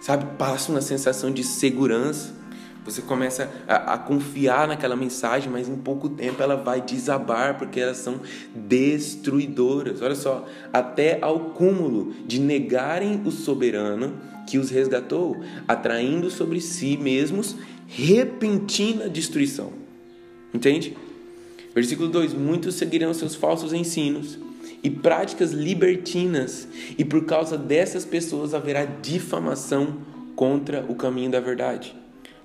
Sabe, 0.00 0.36
passa 0.36 0.70
uma 0.70 0.82
sensação 0.82 1.30
de 1.30 1.42
segurança 1.42 2.44
você 2.84 3.00
começa 3.00 3.50
a, 3.66 3.94
a, 3.94 3.98
confiar 3.98 4.68
naquela 4.68 4.94
mensagem, 4.94 5.50
mas 5.50 5.68
em 5.68 5.76
pouco 5.76 6.10
tempo 6.10 6.42
ela 6.42 6.54
vai 6.54 6.82
desabar 6.82 7.56
porque 7.56 7.80
elas 7.80 7.96
são 7.96 8.20
destruidoras. 8.54 10.02
Olha 10.02 10.14
só, 10.14 10.46
até 10.70 11.18
ao 11.22 11.40
cúmulo 11.40 12.12
de 12.26 12.38
negarem 12.38 13.22
o 13.24 13.30
soberano 13.30 14.20
que 14.46 14.58
os 14.58 14.68
resgatou, 14.68 15.42
atraindo 15.66 16.30
sobre 16.30 16.60
si 16.60 16.98
mesmos 16.98 17.56
repentina 17.86 19.08
destruição. 19.08 19.72
Entende? 20.52 20.96
Versículo 21.74 22.08
2: 22.08 22.34
Muitos 22.34 22.76
seguirão 22.76 23.12
seus 23.12 23.34
falsos 23.34 23.72
ensinos 23.72 24.38
e 24.82 24.90
práticas 24.90 25.52
libertinas, 25.52 26.68
e 26.96 27.04
por 27.04 27.24
causa 27.24 27.56
dessas 27.56 28.04
pessoas 28.04 28.54
haverá 28.54 28.84
difamação 28.84 29.98
contra 30.36 30.84
o 30.88 30.94
caminho 30.94 31.30
da 31.30 31.40
verdade. 31.40 31.96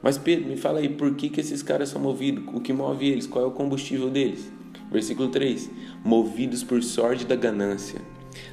Mas 0.02 0.18
Pedro, 0.18 0.48
me 0.48 0.56
fala 0.56 0.80
aí, 0.80 0.88
por 0.88 1.14
que, 1.16 1.30
que 1.30 1.42
esses 1.42 1.62
caras 1.62 1.90
são 1.90 2.02
movidos? 2.02 2.44
O 2.54 2.62
que 2.62 2.72
move 2.72 3.06
eles? 3.06 3.28
Qual 3.28 3.44
é 3.44 3.48
o 3.48 3.52
combustível 3.52 4.10
deles? 4.10 4.50
Versículo 4.92 5.30
3: 5.30 5.70
Movidos 6.04 6.64
por 6.64 6.82
sorte 6.82 7.26
da 7.26 7.36
ganância. 7.36 8.02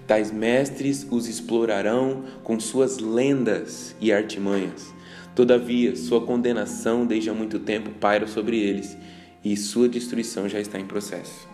Tais 0.06 0.30
mestres 0.30 1.06
os 1.10 1.28
explorarão 1.28 2.24
com 2.42 2.58
suas 2.58 2.98
lendas 2.98 3.94
e 4.00 4.12
artimanhas. 4.12 4.95
Todavia, 5.36 5.94
sua 5.94 6.22
condenação 6.22 7.04
desde 7.04 7.28
há 7.28 7.34
muito 7.34 7.58
tempo 7.58 7.90
paira 7.90 8.26
sobre 8.26 8.58
eles 8.58 8.96
e 9.44 9.54
sua 9.54 9.86
destruição 9.86 10.48
já 10.48 10.58
está 10.58 10.80
em 10.80 10.86
processo. 10.86 11.46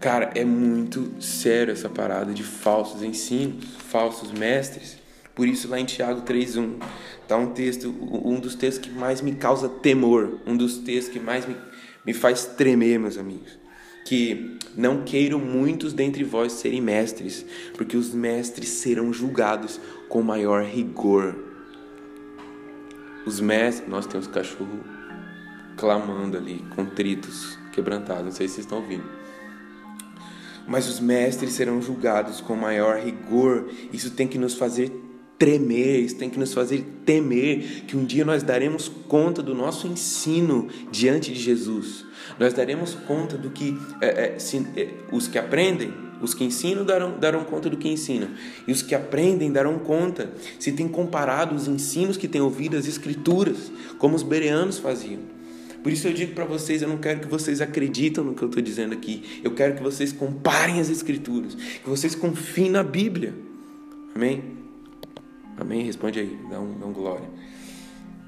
Cara, 0.00 0.30
é 0.36 0.44
muito 0.44 1.20
sério 1.20 1.72
essa 1.72 1.88
parada 1.88 2.32
de 2.32 2.44
falsos 2.44 3.02
ensinos, 3.02 3.64
falsos 3.88 4.30
mestres. 4.30 4.96
Por 5.34 5.48
isso, 5.48 5.68
lá 5.68 5.80
em 5.80 5.84
Tiago 5.84 6.22
3,1, 6.22 6.80
Tá 7.26 7.36
um 7.36 7.48
texto, 7.48 7.92
um 8.24 8.38
dos 8.38 8.54
textos 8.54 8.88
que 8.88 8.96
mais 8.96 9.20
me 9.20 9.32
causa 9.32 9.68
temor, 9.68 10.38
um 10.46 10.56
dos 10.56 10.78
textos 10.78 11.12
que 11.12 11.18
mais 11.18 11.44
me, 11.46 11.56
me 12.06 12.12
faz 12.12 12.44
tremer, 12.44 12.98
meus 13.00 13.18
amigos. 13.18 13.58
Que 14.04 14.56
não 14.76 15.02
queiram 15.02 15.40
muitos 15.40 15.92
dentre 15.92 16.22
vós 16.22 16.52
serem 16.52 16.80
mestres, 16.80 17.44
porque 17.76 17.96
os 17.96 18.14
mestres 18.14 18.68
serão 18.68 19.12
julgados 19.12 19.80
com 20.08 20.22
maior 20.22 20.62
rigor. 20.62 21.49
Os 23.26 23.40
mestres, 23.40 23.88
nós 23.88 24.06
temos 24.06 24.26
cachorro 24.26 24.80
clamando 25.76 26.36
ali, 26.36 26.64
contritos, 26.74 27.58
quebrantados, 27.72 28.24
não 28.24 28.32
sei 28.32 28.48
se 28.48 28.54
vocês 28.54 28.66
estão 28.66 28.78
ouvindo. 28.78 29.04
Mas 30.66 30.88
os 30.88 31.00
mestres 31.00 31.52
serão 31.52 31.80
julgados 31.82 32.40
com 32.40 32.54
maior 32.54 32.98
rigor. 32.98 33.68
Isso 33.92 34.10
tem 34.12 34.28
que 34.28 34.38
nos 34.38 34.54
fazer 34.54 34.92
tremer, 35.40 36.00
isso 36.00 36.16
tem 36.16 36.28
que 36.28 36.38
nos 36.38 36.52
fazer 36.52 36.84
temer 37.06 37.84
que 37.86 37.96
um 37.96 38.04
dia 38.04 38.26
nós 38.26 38.42
daremos 38.42 38.92
conta 39.08 39.42
do 39.42 39.54
nosso 39.54 39.86
ensino 39.86 40.68
diante 40.92 41.32
de 41.32 41.40
Jesus. 41.40 42.04
Nós 42.38 42.52
daremos 42.52 42.94
conta 42.94 43.38
do 43.38 43.48
que 43.48 43.74
é, 44.02 44.34
é, 44.34 44.38
se, 44.38 44.58
é, 44.76 44.90
os 45.10 45.26
que 45.26 45.38
aprendem, 45.38 45.94
os 46.20 46.34
que 46.34 46.44
ensinam 46.44 46.84
darão, 46.84 47.18
darão 47.18 47.42
conta 47.42 47.70
do 47.70 47.78
que 47.78 47.88
ensinam, 47.88 48.28
e 48.68 48.70
os 48.70 48.82
que 48.82 48.94
aprendem 48.94 49.50
darão 49.50 49.78
conta 49.78 50.30
se 50.58 50.72
tem 50.72 50.86
comparado 50.86 51.56
os 51.56 51.66
ensinos 51.66 52.18
que 52.18 52.28
têm 52.28 52.42
ouvido 52.42 52.76
as 52.76 52.86
Escrituras, 52.86 53.72
como 53.96 54.14
os 54.16 54.22
bereanos 54.22 54.78
faziam. 54.78 55.20
Por 55.82 55.90
isso 55.90 56.06
eu 56.06 56.12
digo 56.12 56.34
para 56.34 56.44
vocês, 56.44 56.82
eu 56.82 56.88
não 56.88 56.98
quero 56.98 57.20
que 57.20 57.28
vocês 57.28 57.62
acreditem 57.62 58.22
no 58.22 58.34
que 58.34 58.42
eu 58.42 58.48
estou 58.48 58.62
dizendo 58.62 58.92
aqui. 58.92 59.40
Eu 59.42 59.52
quero 59.52 59.74
que 59.74 59.82
vocês 59.82 60.12
comparem 60.12 60.78
as 60.78 60.90
Escrituras, 60.90 61.54
que 61.54 61.88
vocês 61.88 62.14
confiem 62.14 62.70
na 62.70 62.82
Bíblia. 62.82 63.32
Amém? 64.14 64.59
Amém? 65.60 65.82
Responde 65.84 66.18
aí, 66.18 66.40
dá 66.48 66.58
um, 66.58 66.78
dá 66.78 66.86
um 66.86 66.92
glória. 66.92 67.28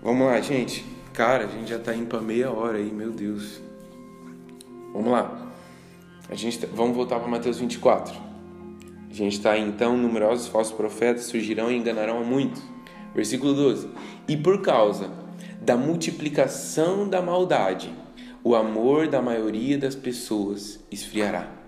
Vamos 0.03 0.27
lá, 0.27 0.38
gente. 0.42 0.85
Cara, 1.14 1.45
a 1.45 1.49
gente 1.49 1.71
já 1.71 1.77
está 1.77 1.95
indo 1.95 2.07
para 2.07 2.21
meia 2.21 2.51
hora 2.51 2.77
aí, 2.77 2.92
meu 2.92 3.11
Deus. 3.11 3.59
Vamos 4.92 5.11
lá. 5.11 5.51
A 6.29 6.35
gente 6.35 6.59
tá, 6.59 6.68
vamos 6.71 6.95
voltar 6.95 7.18
para 7.18 7.29
Mateus 7.29 7.59
24. 7.59 8.14
A 9.11 9.14
gente 9.14 9.38
está 9.38 9.57
então, 9.57 9.97
numerosos 9.97 10.47
falsos 10.49 10.75
profetas 10.75 11.25
surgirão 11.25 11.71
e 11.71 11.77
enganarão 11.77 12.18
a 12.18 12.23
muitos. 12.23 12.62
Versículo 13.14 13.55
12. 13.55 13.88
E 14.29 14.37
por 14.37 14.61
causa 14.61 15.11
da 15.61 15.77
multiplicação 15.77 17.09
da 17.09 17.23
maldade, 17.23 17.90
o 18.45 18.55
amor 18.55 19.09
da 19.09 19.23
maioria 19.23 19.79
das 19.79 19.95
pessoas 19.95 20.81
esfriará. 20.90 21.62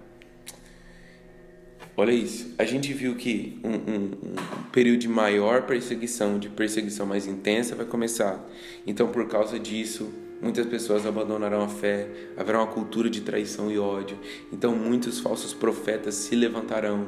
Olha 1.97 2.11
isso. 2.11 2.53
A 2.59 2.65
gente 2.65 2.93
viu 2.93 3.15
que 3.15 3.59
um, 3.63 3.71
um, 3.71 4.05
um, 4.05 4.63
período 4.73 4.99
de 4.99 5.09
maior 5.09 5.63
perseguição, 5.63 6.39
de 6.39 6.49
perseguição 6.49 7.07
mais 7.07 7.27
intensa, 7.27 7.77
vai 7.77 7.87
começar. 7.87 8.45
Então, 8.85 9.09
por 9.09 9.29
causa 9.29 9.59
disso, 9.61 10.13
muitas 10.43 10.67
pessoas 10.67 11.07
abandonarão 11.07 11.63
a 11.63 11.69
fé, 11.69 12.09
haverá 12.37 12.59
uma 12.59 12.67
cultura 12.67 13.09
de 13.09 13.21
traição 13.21 13.71
e 13.71 13.79
ódio. 13.79 14.19
Então, 14.53 14.75
muitos 14.75 15.21
falsos 15.21 15.55
profetas 15.55 16.17
se 16.17 16.35
levantarão, 16.35 17.07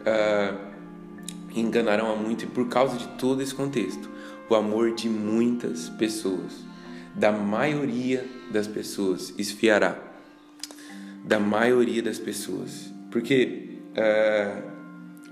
uh, 0.00 0.58
enganarão 1.54 2.12
a 2.12 2.16
muito. 2.16 2.42
E 2.42 2.46
por 2.48 2.68
causa 2.68 2.98
de 2.98 3.06
todo 3.18 3.40
esse 3.40 3.54
contexto, 3.54 4.10
o 4.50 4.54
amor 4.56 4.94
de 4.94 5.08
muitas 5.08 5.88
pessoas 5.90 6.66
da 7.14 7.30
maioria 7.30 8.26
das 8.50 8.66
pessoas 8.66 9.32
esfriará. 9.38 9.96
Da 11.24 11.38
maioria 11.38 12.02
das 12.02 12.18
pessoas. 12.18 12.92
Porque 13.10 13.77
é, 13.98 14.62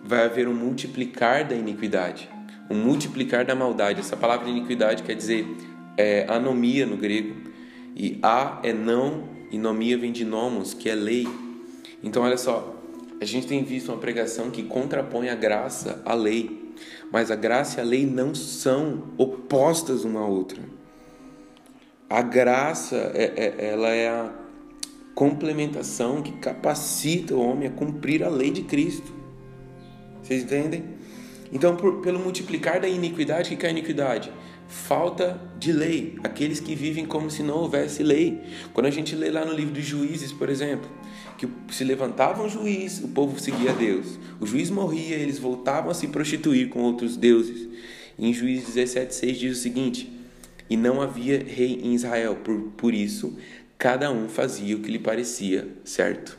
vai 0.05 0.25
haver 0.25 0.49
um 0.49 0.55
multiplicar 0.55 1.45
da 1.45 1.55
iniquidade, 1.55 2.29
um 2.69 2.75
multiplicar 2.75 3.45
da 3.45 3.55
maldade. 3.55 4.01
Essa 4.01 4.17
palavra 4.17 4.49
iniquidade 4.49 5.05
quer 5.05 5.15
dizer 5.15 5.47
é, 5.97 6.27
anomia 6.29 6.85
no 6.85 6.97
grego. 6.97 7.35
E 7.95 8.19
a 8.23 8.61
é 8.63 8.73
não, 8.73 9.29
e 9.51 9.57
nomia 9.57 9.97
vem 9.97 10.13
de 10.13 10.25
nomos, 10.25 10.75
que 10.75 10.91
é 10.91 10.95
lei. 10.95 11.27
Então, 12.03 12.23
olha 12.23 12.37
só, 12.37 12.77
a 13.21 13.25
gente 13.25 13.47
tem 13.47 13.65
visto 13.65 13.91
uma 13.91 13.99
pregação 13.99 14.51
que 14.51 14.63
contrapõe 14.65 15.31
a 15.31 15.35
graça 15.35 16.03
à 16.05 16.13
lei, 16.13 16.75
mas 17.11 17.31
a 17.31 17.37
graça 17.37 17.81
e 17.81 17.83
a 17.83 17.87
lei 17.87 18.05
não 18.05 18.35
são 18.35 19.05
opostas 19.17 20.05
uma 20.05 20.21
à 20.21 20.27
outra. 20.27 20.61
A 22.11 22.21
graça, 22.21 22.97
é, 23.15 23.33
é, 23.37 23.71
ela 23.71 23.89
é 23.89 24.09
a 24.09 24.46
complementação 25.17 26.23
que 26.23 26.31
capacita 26.33 27.35
o 27.35 27.41
homem 27.41 27.67
a 27.67 27.73
cumprir 27.73 28.23
a 28.23 28.29
lei 28.29 28.53
de 28.53 28.63
Cristo. 28.63 29.13
Vocês 30.23 30.45
entendem? 30.45 30.85
Então, 31.53 31.75
por, 31.75 32.03
pelo 32.03 32.21
multiplicar 32.21 32.81
da 32.81 32.89
iniquidade, 32.89 33.53
o 33.53 33.57
que 33.57 33.67
é 33.67 33.69
a 33.69 33.73
iniquidade? 33.73 34.31
falta 34.69 35.41
de 35.59 35.73
lei, 35.73 36.17
aqueles 36.23 36.61
que 36.61 36.75
vivem 36.75 37.07
como 37.07 37.31
se 37.31 37.43
não 37.43 37.57
houvesse 37.57 38.03
lei. 38.03 38.41
Quando 38.73 38.87
a 38.87 38.91
gente 38.91 39.15
lê 39.15 39.31
lá 39.31 39.45
no 39.45 39.53
livro 39.53 39.73
dos 39.73 39.85
Juízes, 39.85 40.33
por 40.33 40.49
exemplo, 40.49 40.91
que 41.39 41.49
se 41.71 41.85
levantava 41.85 42.43
um 42.43 42.49
juiz, 42.49 42.99
o 43.03 43.09
povo 43.09 43.39
seguia 43.39 43.73
Deus. 43.73 44.19
O 44.41 44.47
juiz 44.47 44.71
morria, 44.71 45.17
eles 45.17 45.39
voltavam 45.39 45.91
a 45.91 45.95
se 45.95 46.09
prostituir 46.09 46.69
com 46.69 46.81
outros 46.81 47.17
deuses. 47.17 47.69
Em 48.19 48.33
Juízes 48.33 48.75
17,6 48.75 49.33
diz 49.33 49.59
o 49.59 49.61
seguinte: 49.61 50.11
E 50.69 50.77
não 50.77 51.03
havia 51.03 51.39
rei 51.39 51.81
em 51.83 51.95
Israel, 51.95 52.37
por, 52.37 52.59
por 52.77 52.95
isso 52.95 53.37
cada 53.79 54.11
um 54.11 54.29
fazia 54.29 54.77
o 54.77 54.81
que 54.81 54.91
lhe 54.91 54.99
parecia 54.99 55.69
certo. 55.85 56.39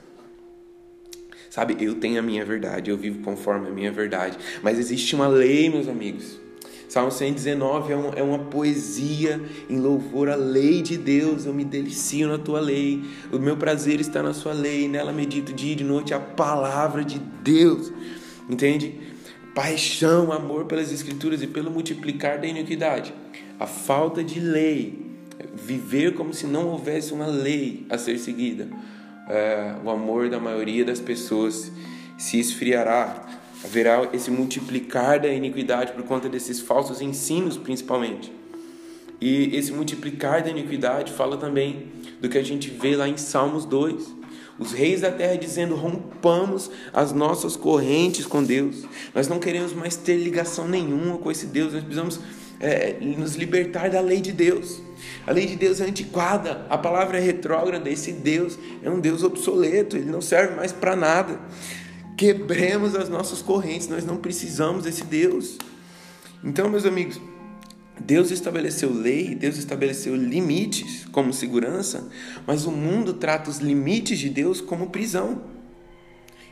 Sabe, 1.49 1.77
eu 1.79 1.95
tenho 1.95 2.19
a 2.19 2.21
minha 2.21 2.45
verdade, 2.45 2.91
eu 2.91 2.97
vivo 2.97 3.23
conforme 3.23 3.67
a 3.67 3.71
minha 3.71 3.91
verdade, 3.91 4.37
mas 4.61 4.77
existe 4.77 5.15
uma 5.15 5.27
lei, 5.27 5.69
meus 5.69 5.87
amigos. 5.87 6.39
Salmo 6.87 7.11
119 7.11 7.91
é, 7.91 7.97
um, 7.97 8.13
é 8.13 8.23
uma 8.23 8.39
poesia 8.39 9.41
em 9.69 9.77
louvor 9.77 10.29
à 10.29 10.35
lei 10.35 10.81
de 10.81 10.97
Deus. 10.97 11.45
Eu 11.45 11.53
me 11.53 11.65
delicio 11.65 12.29
na 12.29 12.37
tua 12.37 12.61
lei. 12.61 13.03
O 13.31 13.37
meu 13.37 13.57
prazer 13.57 13.99
está 13.99 14.23
na 14.23 14.33
sua 14.33 14.53
lei. 14.53 14.87
Nela 14.87 15.11
medito 15.11 15.51
dia 15.51 15.73
e 15.73 15.75
de 15.75 15.83
noite 15.83 16.13
a 16.13 16.19
palavra 16.19 17.03
de 17.03 17.19
Deus. 17.19 17.91
Entende? 18.49 19.01
Paixão, 19.53 20.31
amor 20.31 20.65
pelas 20.65 20.91
Escrituras 20.91 21.41
e 21.41 21.47
pelo 21.47 21.69
multiplicar 21.69 22.39
da 22.39 22.47
iniquidade. 22.47 23.13
A 23.59 23.67
falta 23.67 24.23
de 24.23 24.39
lei. 24.39 25.06
Viver 25.53 26.13
como 26.13 26.33
se 26.33 26.45
não 26.45 26.67
houvesse 26.67 27.13
uma 27.13 27.27
lei 27.27 27.85
a 27.89 27.97
ser 27.97 28.17
seguida. 28.17 28.67
É, 29.29 29.75
o 29.83 29.89
amor 29.89 30.29
da 30.29 30.39
maioria 30.39 30.85
das 30.85 30.99
pessoas 30.99 31.71
se 32.17 32.39
esfriará 32.39 33.25
Haverá 33.63 34.07
esse 34.13 34.29
multiplicar 34.29 35.19
da 35.19 35.29
iniquidade 35.29 35.93
por 35.93 36.03
conta 36.03 36.29
desses 36.29 36.61
falsos 36.61 37.01
ensinos, 37.01 37.57
principalmente. 37.57 38.31
E 39.19 39.55
esse 39.55 39.71
multiplicar 39.71 40.43
da 40.43 40.49
iniquidade 40.49 41.11
fala 41.11 41.37
também 41.37 41.87
do 42.21 42.29
que 42.29 42.37
a 42.37 42.43
gente 42.43 42.69
vê 42.69 42.95
lá 42.95 43.09
em 43.09 43.17
Salmos 43.17 43.65
2. 43.65 44.15
Os 44.59 44.71
reis 44.73 45.01
da 45.01 45.11
terra 45.11 45.35
dizendo: 45.35 45.75
rompamos 45.75 46.69
as 46.93 47.11
nossas 47.11 47.55
correntes 47.55 48.27
com 48.27 48.43
Deus. 48.43 48.85
Nós 49.13 49.27
não 49.27 49.39
queremos 49.39 49.73
mais 49.73 49.95
ter 49.95 50.17
ligação 50.17 50.67
nenhuma 50.67 51.17
com 51.17 51.31
esse 51.31 51.47
Deus. 51.47 51.73
Nós 51.73 51.83
precisamos 51.83 52.19
é, 52.59 52.97
nos 53.01 53.35
libertar 53.35 53.89
da 53.89 54.01
lei 54.01 54.21
de 54.21 54.31
Deus. 54.31 54.81
A 55.25 55.31
lei 55.31 55.45
de 55.45 55.55
Deus 55.55 55.79
é 55.81 55.85
antiquada, 55.85 56.65
a 56.69 56.77
palavra 56.77 57.17
é 57.17 57.21
retrógrada. 57.21 57.89
Esse 57.89 58.11
Deus 58.11 58.57
é 58.81 58.89
um 58.89 58.99
Deus 58.99 59.23
obsoleto, 59.23 59.97
ele 59.97 60.09
não 60.09 60.21
serve 60.21 60.55
mais 60.55 60.71
para 60.71 60.95
nada. 60.95 61.39
Quebremos 62.17 62.95
as 62.95 63.09
nossas 63.09 63.41
correntes, 63.41 63.87
nós 63.87 64.05
não 64.05 64.17
precisamos 64.17 64.83
desse 64.83 65.03
Deus. 65.03 65.57
Então, 66.43 66.69
meus 66.69 66.85
amigos, 66.85 67.19
Deus 67.99 68.31
estabeleceu 68.31 68.93
lei, 68.93 69.35
Deus 69.35 69.57
estabeleceu 69.57 70.15
limites 70.15 71.05
como 71.11 71.33
segurança, 71.33 72.09
mas 72.45 72.65
o 72.65 72.71
mundo 72.71 73.13
trata 73.13 73.49
os 73.49 73.57
limites 73.57 74.19
de 74.19 74.29
Deus 74.29 74.61
como 74.61 74.89
prisão. 74.89 75.41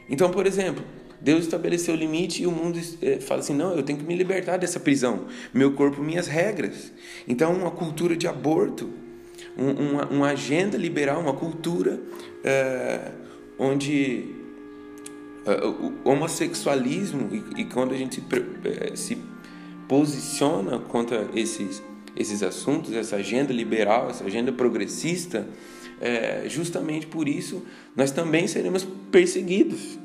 Então, 0.10 0.30
por 0.32 0.46
exemplo, 0.46 0.84
Deus 1.22 1.46
estabeleceu 1.46 1.94
o 1.94 1.98
limite 1.98 2.44
e 2.44 2.48
o 2.48 2.52
mundo 2.52 2.80
eh, 3.02 3.20
fala 3.20 3.42
assim: 3.42 3.54
não, 3.54 3.76
eu 3.76 3.84
tenho 3.84 4.00
que 4.00 4.06
me 4.06 4.16
libertar 4.16 4.58
dessa 4.58 4.80
prisão, 4.80 5.26
meu 5.54 5.74
corpo, 5.74 6.02
minhas 6.02 6.28
regras. 6.28 6.92
Então, 7.28 7.54
uma 7.54 7.72
cultura 7.72 8.16
de 8.16 8.28
aborto, 8.28 8.90
uma, 9.58 10.06
uma 10.06 10.28
agenda 10.30 10.78
liberal, 10.78 11.20
uma 11.22 11.34
cultura 11.34 12.00
é, 12.44 13.12
onde 13.58 14.26
uh, 15.46 15.94
o 16.04 16.10
homossexualismo 16.10 17.30
e, 17.32 17.62
e, 17.62 17.66
quando 17.66 17.94
a 17.94 17.98
gente 17.98 18.22
se 18.96 19.18
posiciona 19.88 20.80
contra 20.80 21.28
esses 21.34 21.82
esses 22.16 22.42
assuntos, 22.42 22.94
essa 22.94 23.18
agenda 23.18 23.52
liberal, 23.52 24.10
essa 24.10 24.24
agenda 24.24 24.52
progressista, 24.52 25.48
é, 26.00 26.44
justamente 26.48 27.08
por 27.08 27.28
isso 27.28 27.62
nós 27.96 28.12
também 28.12 28.48
seremos 28.48 28.88
perseguidos, 29.12 30.00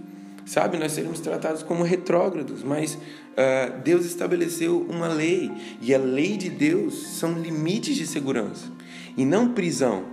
sabe? 0.51 0.79
Nós 0.79 0.91
seremos 0.91 1.21
tratados 1.21 1.63
como 1.63 1.85
retrógrados, 1.85 2.65
mas 2.65 2.95
uh, 2.95 3.81
Deus 3.85 4.05
estabeleceu 4.05 4.85
uma 4.91 5.07
lei 5.07 5.49
e 5.81 5.95
a 5.95 5.99
lei 5.99 6.37
de 6.37 6.51
Deus 6.51 7.07
são 7.07 7.35
limites 7.35 7.95
de 7.95 8.05
segurança 8.05 8.65
e 9.17 9.25
não 9.25 9.53
prisão, 9.53 10.07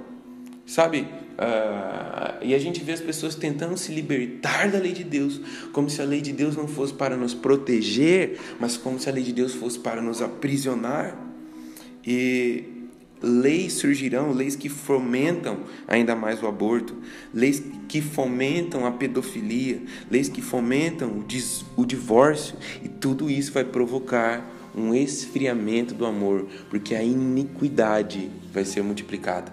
sabe? 0.64 1.08
Uh, 1.40 2.38
e 2.44 2.54
a 2.54 2.60
gente 2.60 2.84
vê 2.84 2.92
as 2.92 3.02
pessoas 3.02 3.34
tentando 3.34 3.76
se 3.78 3.92
libertar 3.92 4.70
da 4.70 4.78
lei 4.78 4.94
de 4.94 5.04
Deus, 5.04 5.42
como 5.74 5.90
se 5.90 6.04
a 6.04 6.06
lei 6.06 6.22
de 6.22 6.32
Deus 6.32 6.56
não 6.56 6.68
fosse 6.68 6.94
para 6.94 7.18
nos 7.18 7.34
proteger, 7.34 8.40
mas 8.60 8.78
como 8.78 9.00
se 9.00 9.10
a 9.10 9.12
lei 9.12 9.24
de 9.24 9.34
Deus 9.34 9.56
fosse 9.56 9.80
para 9.80 10.04
nos 10.04 10.22
aprisionar. 10.22 11.18
E 12.06 12.77
leis 13.22 13.74
surgirão, 13.74 14.32
leis 14.32 14.56
que 14.56 14.70
fomentam 14.70 15.62
ainda 15.88 16.16
mais 16.16 16.42
o 16.42 16.48
aborto, 16.48 16.96
leis 17.34 17.64
que 17.88 18.02
fomentam 18.02 18.86
a 18.86 18.92
pedofilia, 18.92 19.82
leis 20.10 20.30
que 20.30 20.42
fomentam 20.42 21.10
o, 21.10 21.26
o 21.82 21.86
divórcio, 21.86 22.56
e 22.84 22.88
tudo 22.88 23.30
isso 23.30 23.52
vai 23.52 23.64
provocar 23.64 24.54
um 24.76 24.94
esfriamento 24.94 25.94
do 25.94 26.06
amor, 26.06 26.48
porque 26.70 26.94
a 26.94 27.04
iniquidade 27.04 28.30
vai 28.54 28.64
ser 28.64 28.84
multiplicada. 28.84 29.52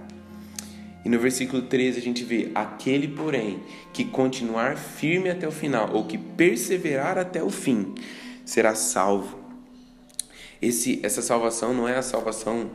E 1.04 1.08
no 1.08 1.18
versículo 1.18 1.62
13 1.62 1.98
a 1.98 2.02
gente 2.02 2.24
vê: 2.24 2.50
aquele, 2.54 3.08
porém, 3.08 3.60
que 3.92 4.04
continuar 4.04 4.76
firme 4.76 5.28
até 5.28 5.46
o 5.46 5.52
final, 5.52 5.90
ou 5.92 6.04
que 6.04 6.16
perseverar 6.16 7.18
até 7.18 7.42
o 7.42 7.50
fim, 7.50 7.94
será 8.44 8.74
salvo. 8.74 9.38
Esse, 10.60 11.00
essa 11.02 11.20
salvação 11.20 11.74
não 11.74 11.86
é 11.86 11.96
a 11.96 12.02
salvação, 12.02 12.70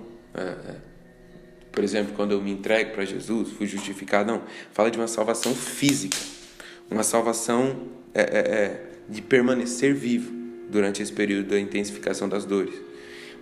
por 1.72 1.84
exemplo, 1.84 2.14
quando 2.16 2.32
eu 2.32 2.42
me 2.42 2.52
entrego 2.52 2.92
para 2.92 3.06
Jesus, 3.06 3.52
fui 3.52 3.68
justificado, 3.68 4.32
não. 4.32 4.42
Fala 4.72 4.92
de 4.92 4.98
uma 4.98 5.08
salvação 5.08 5.54
física, 5.54 6.18
uma 6.90 7.04
salvação 7.04 7.88
é, 8.14 8.22
é, 8.22 8.40
é 8.40 8.90
de 9.08 9.22
permanecer 9.22 9.94
vivo 9.94 10.32
durante 10.70 11.02
esse 11.02 11.12
período 11.12 11.50
da 11.50 11.60
intensificação 11.60 12.30
das 12.30 12.46
dores. 12.46 12.76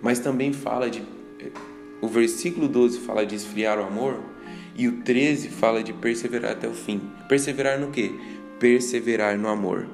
Mas 0.01 0.19
também 0.19 0.53
fala 0.53 0.89
de. 0.89 0.99
É, 1.39 1.51
o 1.99 2.07
versículo 2.07 2.67
12 2.67 2.99
fala 2.99 3.25
de 3.25 3.35
esfriar 3.35 3.79
o 3.79 3.83
amor 3.83 4.19
e 4.75 4.87
o 4.87 5.01
13 5.01 5.49
fala 5.49 5.83
de 5.83 5.91
perseverar 5.91 6.51
até 6.51 6.67
o 6.67 6.73
fim. 6.73 7.01
Perseverar 7.27 7.79
no 7.79 7.89
quê? 7.89 8.11
Perseverar 8.59 9.37
no 9.37 9.49
amor. 9.49 9.87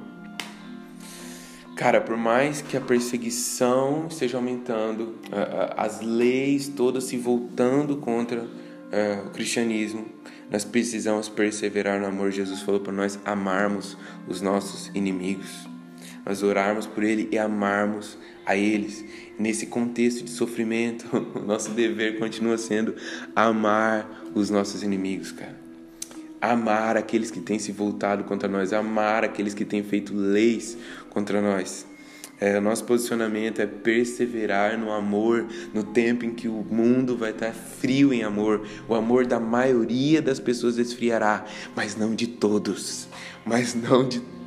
Cara, 1.84 2.00
por 2.00 2.15
mais 2.15 2.62
que 2.62 2.78
a 2.78 2.80
perseguição 2.80 4.08
esteja 4.10 4.38
aumentando, 4.38 5.15
as 5.76 6.00
leis 6.00 6.69
todas 6.69 7.04
se 7.04 7.17
voltando 7.17 7.98
contra 7.98 8.48
o 9.26 9.30
cristianismo, 9.32 10.06
nós 10.50 10.63
precisamos 10.63 11.28
perseverar 11.28 12.00
no 12.00 12.06
amor. 12.06 12.32
Jesus 12.32 12.62
falou 12.62 12.80
para 12.80 12.93
nós 12.93 13.19
amarmos 13.26 13.98
os 14.30 14.39
nossos 14.39 14.91
inimigos, 14.96 15.67
nós 16.26 16.41
orarmos 16.41 16.88
por 16.88 17.04
ele 17.04 17.28
e 17.30 17.38
amarmos 17.38 18.17
a 18.46 18.56
eles. 18.56 19.04
Nesse 19.38 19.65
contexto 19.65 20.24
de 20.24 20.30
sofrimento, 20.30 21.06
o 21.36 21.39
nosso 21.39 21.72
dever 21.72 22.18
continua 22.18 22.57
sendo 22.57 22.95
amar 23.36 24.24
os 24.34 24.49
nossos 24.49 24.84
inimigos, 24.84 25.34
cara. 25.34 25.62
Amar 26.44 26.98
aqueles 26.98 27.32
que 27.32 27.39
têm 27.39 27.58
se 27.58 27.72
voltado 27.72 28.26
contra 28.26 28.50
nós, 28.50 28.74
amar 28.74 29.24
aqueles 29.24 29.54
que 29.54 29.64
têm 29.64 29.82
feito 29.82 30.14
leis 30.14 30.78
contra 31.10 31.41
nós. 31.41 31.86
É, 32.38 32.60
nosso 32.60 32.84
posicionamento 32.84 33.62
é 33.62 33.66
perseverar 33.66 34.78
no 34.78 34.91
amor 34.91 35.48
no 35.74 35.82
tempo 35.82 36.26
em 36.26 36.32
que 36.32 36.50
o 36.50 36.66
mundo 36.70 37.16
vai 37.16 37.32
estar 37.32 37.54
frio 37.54 38.12
em 38.12 38.24
amor. 38.24 38.68
O 38.89 38.94
amor 38.94 39.26
da 39.26 39.39
maioria 39.39 40.22
das 40.22 40.41
pessoas 40.41 40.78
esfriará, 40.78 41.46
mas 41.74 41.96
não 41.96 42.14
de 42.14 42.28
todos. 42.28 43.08
Mas 43.46 43.74
não 43.74 44.06
de 44.06 44.20
todos, 44.20 44.43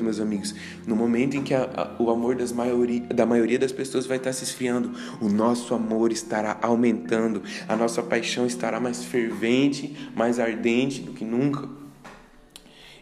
meus 0.00 0.20
amigos. 0.20 0.54
No 0.86 0.96
momento 0.96 1.36
em 1.36 1.42
que 1.42 1.52
a, 1.52 1.64
a, 1.64 2.02
o 2.02 2.10
amor 2.10 2.34
maioria, 2.54 3.00
da 3.00 3.26
maioria 3.26 3.58
das 3.58 3.72
pessoas 3.72 4.06
vai 4.06 4.16
estar 4.16 4.32
se 4.32 4.44
esfriando, 4.44 4.92
o 5.20 5.28
nosso 5.28 5.74
amor 5.74 6.12
estará 6.12 6.58
aumentando, 6.62 7.42
a 7.68 7.76
nossa 7.76 8.02
paixão 8.02 8.46
estará 8.46 8.80
mais 8.80 9.04
fervente, 9.04 9.94
mais 10.16 10.38
ardente 10.38 11.02
do 11.02 11.12
que 11.12 11.24
nunca. 11.24 11.68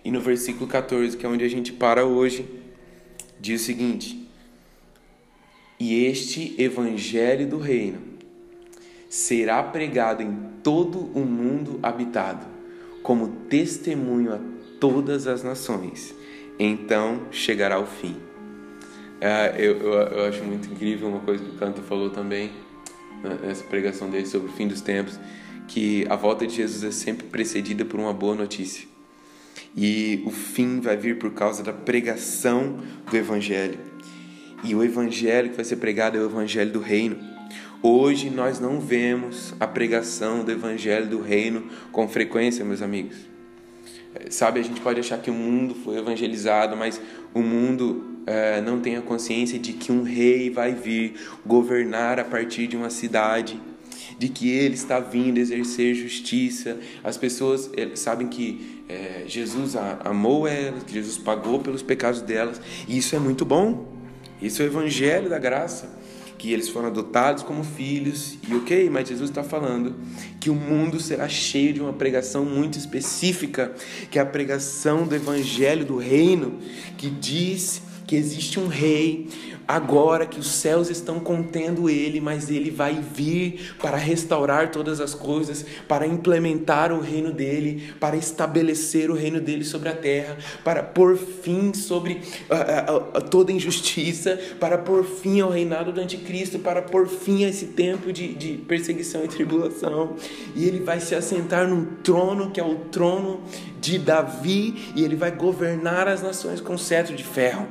E 0.05 0.11
no 0.11 0.21
versículo 0.21 0.67
14, 0.67 1.17
que 1.17 1.25
é 1.25 1.29
onde 1.29 1.45
a 1.45 1.49
gente 1.49 1.73
para 1.73 2.05
hoje, 2.05 2.45
diz 3.39 3.63
o 3.63 3.65
seguinte: 3.65 4.29
E 5.79 6.05
este 6.07 6.55
evangelho 6.61 7.47
do 7.47 7.59
reino 7.59 7.99
será 9.09 9.63
pregado 9.63 10.23
em 10.23 10.37
todo 10.63 10.99
o 11.15 11.25
mundo 11.25 11.79
habitado, 11.83 12.47
como 13.03 13.29
testemunho 13.49 14.35
a 14.35 14.41
todas 14.81 15.27
as 15.27 15.43
nações. 15.43 16.18
Então 16.59 17.29
chegará 17.31 17.79
o 17.79 17.87
fim. 17.87 18.17
Uh, 19.19 19.57
eu, 19.57 19.77
eu, 19.79 19.93
eu, 19.93 20.25
acho 20.27 20.43
muito 20.45 20.71
incrível 20.71 21.09
uma 21.09 21.21
coisa 21.21 21.43
que 21.43 21.51
o 21.51 21.55
Canto 21.55 21.83
falou 21.83 22.11
também, 22.11 22.51
né, 23.23 23.39
nessa 23.43 23.65
pregação 23.65 24.09
dele 24.09 24.27
sobre 24.27 24.49
o 24.49 24.53
fim 24.53 24.69
dos 24.69 24.81
tempos, 24.81 25.19
que 25.67 26.07
a 26.09 26.17
volta 26.17 26.47
de 26.47 26.55
Jesus 26.55 26.85
é 26.85 26.91
sempre 26.91 27.27
precedida 27.27 27.85
por 27.85 27.99
uma 27.99 28.13
boa 28.13 28.35
notícia. 28.35 28.87
E 29.77 30.23
o 30.25 30.31
fim 30.31 30.81
vai 30.81 30.97
vir 30.97 31.19
por 31.19 31.33
causa 31.33 31.63
da 31.63 31.73
pregação 31.73 32.79
do 33.09 33.17
Evangelho. 33.17 33.79
E 34.65 34.75
o 34.75 34.83
Evangelho 34.83 35.51
que 35.51 35.57
vai 35.57 35.65
ser 35.65 35.77
pregado 35.77 36.17
é 36.17 36.21
o 36.21 36.27
Evangelho 36.27 36.73
do 36.73 36.81
Reino. 36.81 37.17
Hoje 37.83 38.31
nós 38.31 38.59
não 38.59 38.81
vemos 38.81 39.55
a 39.61 39.67
pregação 39.67 40.45
do 40.45 40.51
Evangelho 40.51 41.07
do 41.07 41.21
Reino 41.21 41.69
com 41.93 42.09
frequência, 42.09 42.65
meus 42.65 42.83
amigos. 42.83 43.17
Sabe, 44.31 44.61
a 44.61 44.63
gente 44.63 44.81
pode 44.81 44.99
achar 45.01 45.19
que 45.19 45.31
o 45.31 45.35
mundo 45.35 45.75
foi 45.75 45.99
evangelizado, 45.99 46.77
mas 46.77 47.01
o 47.35 47.41
mundo 47.41 48.23
é, 48.27 48.61
não 48.61 48.81
tem 48.81 48.97
a 48.97 49.03
consciência 49.03 49.59
de 49.59 49.73
que 49.73 49.93
um 49.93 50.03
rei 50.03 50.51
vai 50.51 50.75
vir 50.75 51.15
governar 51.47 52.19
a 52.19 52.25
partir 52.25 52.67
de 52.67 52.77
uma 52.77 52.91
cidade, 52.91 53.61
de 54.19 54.29
que 54.29 54.51
ele 54.51 54.75
está 54.75 54.99
vindo 54.99 55.39
exercer 55.39 55.95
justiça. 55.95 56.79
As 57.05 57.17
pessoas 57.17 57.71
é, 57.77 57.95
sabem 57.95 58.29
que 58.29 58.83
é, 58.89 59.25
Jesus 59.27 59.77
amou 59.77 60.49
elas, 60.49 60.83
Jesus 60.87 61.19
pagou 61.19 61.61
pelos 61.61 61.83
pecados 61.83 62.21
delas, 62.23 62.61
e 62.89 62.99
isso 62.99 63.15
é 63.15 63.19
muito 63.19 63.45
bom. 63.45 63.97
Isso 64.41 64.63
é 64.63 64.67
o 64.67 64.69
evangelho 64.69 65.29
da 65.29 65.39
graça 65.39 65.99
que 66.39 66.53
eles 66.53 66.69
foram 66.69 66.87
adotados 66.87 67.43
como 67.43 67.65
filhos, 67.65 68.39
e 68.49 68.55
ok, 68.55 68.89
mas 68.89 69.09
Jesus 69.09 69.29
está 69.29 69.43
falando 69.43 69.97
que 70.39 70.49
o 70.49 70.55
mundo 70.55 71.01
será 71.01 71.29
cheio 71.29 71.75
de 71.75 71.81
uma 71.81 71.93
pregação 71.93 72.45
muito 72.45 72.79
específica, 72.79 73.75
que 74.11 74.19
é 74.19 74.23
a 74.23 74.27
pregação 74.27 75.07
do 75.07 75.15
evangelho 75.15 75.85
do 75.85 75.97
reino, 75.97 76.59
que 76.97 77.11
diz 77.11 77.83
que 78.07 78.15
existe 78.17 78.59
um 78.59 78.69
rei, 78.69 79.29
agora 79.69 80.25
que 80.25 80.41
os 80.41 80.51
céus 80.51 80.89
estão 80.89 81.21
contendo 81.21 81.91
ele, 81.91 82.23
mas 82.23 82.49
ele 82.49 82.71
vai 82.71 82.95
vir 82.95 83.75
para 83.79 83.99
restaurar 83.99 84.71
todas 84.71 84.99
as 84.99 85.15
coisas, 85.15 85.63
para 85.87 86.07
implementar 86.07 86.91
o 86.91 87.01
reino 87.01 87.31
dele, 87.31 87.93
para 88.01 88.17
estabelecer 88.17 89.11
o 89.11 89.15
reino 89.15 89.39
dele 89.39 89.65
sobre 89.65 89.91
a 89.91 89.95
terra, 89.95 90.39
para 90.65 90.83
pôr 90.83 91.19
fim 91.19 91.75
sobre 91.75 92.23
uh, 92.49 93.19
uh, 93.19 93.21
toda 93.21 93.53
injustiça, 93.53 94.41
para 94.59 94.79
pôr 94.79 95.05
fim 95.05 95.43
ao 95.43 95.51
reinado 95.51 95.93
do 95.93 96.01
anticristo, 96.01 96.59
para 96.59 96.81
pôr 96.81 97.07
fim 97.07 97.45
a 97.45 97.51
esse 97.51 97.67
tempo 97.67 98.11
de, 98.11 98.35
de 98.35 98.57
perseguição 98.57 99.23
e 99.23 99.29
tribulação. 99.29 100.17
E 100.57 100.65
ele 100.65 100.81
vai 100.81 100.99
se 100.99 101.15
assentar 101.15 101.69
num 101.69 101.85
trono 102.03 102.51
que 102.51 102.59
é 102.59 102.65
o 102.65 102.77
trono 102.77 103.43
de 103.79 103.99
Davi, 103.99 104.93
e 104.97 105.05
ele 105.05 105.15
vai 105.15 105.31
governar 105.31 106.09
as 106.09 106.23
nações 106.23 106.59
com 106.59 106.79
cetro 106.79 107.15
de 107.15 107.23
ferro. 107.23 107.69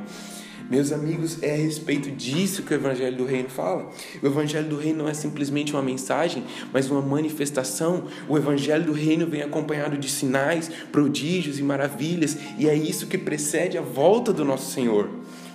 Meus 0.69 0.91
amigos, 0.91 1.41
é 1.41 1.53
a 1.53 1.57
respeito 1.57 2.11
disso 2.11 2.61
que 2.63 2.73
o 2.73 2.75
Evangelho 2.75 3.15
do 3.15 3.25
Reino 3.25 3.49
fala. 3.49 3.89
O 4.21 4.27
Evangelho 4.27 4.67
do 4.67 4.77
Reino 4.77 5.03
não 5.03 5.09
é 5.09 5.13
simplesmente 5.13 5.71
uma 5.71 5.81
mensagem, 5.81 6.43
mas 6.73 6.89
uma 6.91 7.01
manifestação. 7.01 8.03
O 8.27 8.37
Evangelho 8.37 8.83
do 8.83 8.91
Reino 8.91 9.25
vem 9.25 9.41
acompanhado 9.41 9.97
de 9.97 10.09
sinais, 10.09 10.69
prodígios 10.91 11.57
e 11.57 11.63
maravilhas, 11.63 12.37
e 12.57 12.67
é 12.67 12.75
isso 12.75 13.07
que 13.07 13.17
precede 13.17 13.77
a 13.77 13.81
volta 13.81 14.33
do 14.33 14.43
nosso 14.43 14.71
Senhor. 14.71 15.09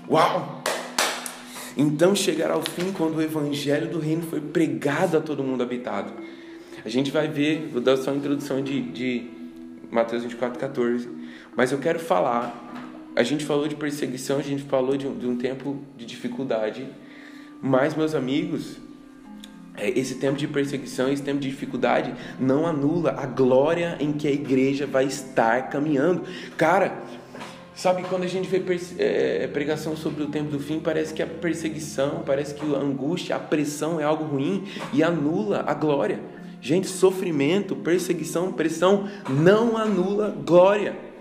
Uau! 0.08 0.62
Então 1.76 2.16
chegará 2.16 2.56
o 2.56 2.62
fim 2.62 2.90
quando 2.92 3.16
o 3.16 3.22
Evangelho 3.22 3.88
do 3.88 3.98
Reino 3.98 4.22
foi 4.22 4.40
pregado 4.40 5.18
a 5.18 5.20
todo 5.20 5.44
mundo 5.44 5.62
habitado. 5.62 6.12
A 6.84 6.88
gente 6.88 7.10
vai 7.10 7.28
ver, 7.28 7.68
vou 7.70 7.82
dar 7.82 7.98
só 7.98 8.10
uma 8.10 8.16
introdução 8.16 8.62
de, 8.62 8.80
de 8.80 9.30
Mateus 9.90 10.22
24, 10.22 10.58
14. 10.58 11.08
Mas 11.54 11.70
eu 11.70 11.78
quero 11.78 11.98
falar 11.98 12.81
a 13.14 13.22
gente 13.22 13.44
falou 13.44 13.68
de 13.68 13.76
perseguição, 13.76 14.38
a 14.38 14.42
gente 14.42 14.62
falou 14.62 14.96
de 14.96 15.06
um, 15.06 15.16
de 15.16 15.26
um 15.26 15.36
tempo 15.36 15.78
de 15.96 16.06
dificuldade, 16.06 16.86
mas, 17.60 17.94
meus 17.94 18.14
amigos, 18.14 18.78
é, 19.76 19.88
esse 19.98 20.16
tempo 20.16 20.36
de 20.36 20.46
perseguição, 20.48 21.10
esse 21.10 21.22
tempo 21.22 21.40
de 21.40 21.48
dificuldade 21.48 22.14
não 22.38 22.66
anula 22.66 23.14
a 23.18 23.26
glória 23.26 23.96
em 24.00 24.12
que 24.12 24.26
a 24.26 24.30
igreja 24.30 24.86
vai 24.86 25.04
estar 25.04 25.68
caminhando. 25.68 26.22
Cara, 26.56 27.02
sabe 27.74 28.02
quando 28.02 28.24
a 28.24 28.26
gente 28.26 28.48
vê 28.48 28.62
é, 28.98 29.46
pregação 29.46 29.96
sobre 29.96 30.22
o 30.22 30.26
tempo 30.26 30.50
do 30.50 30.58
fim, 30.58 30.80
parece 30.80 31.14
que 31.14 31.22
a 31.22 31.26
perseguição, 31.26 32.22
parece 32.24 32.54
que 32.54 32.64
a 32.74 32.78
angústia, 32.78 33.36
a 33.36 33.38
pressão 33.38 34.00
é 34.00 34.04
algo 34.04 34.24
ruim 34.24 34.64
e 34.92 35.02
anula 35.02 35.64
a 35.66 35.74
glória. 35.74 36.20
Gente, 36.60 36.86
sofrimento, 36.86 37.74
perseguição, 37.74 38.52
pressão 38.52 39.08
não 39.28 39.76
anula 39.76 40.36
glória. 40.44 41.11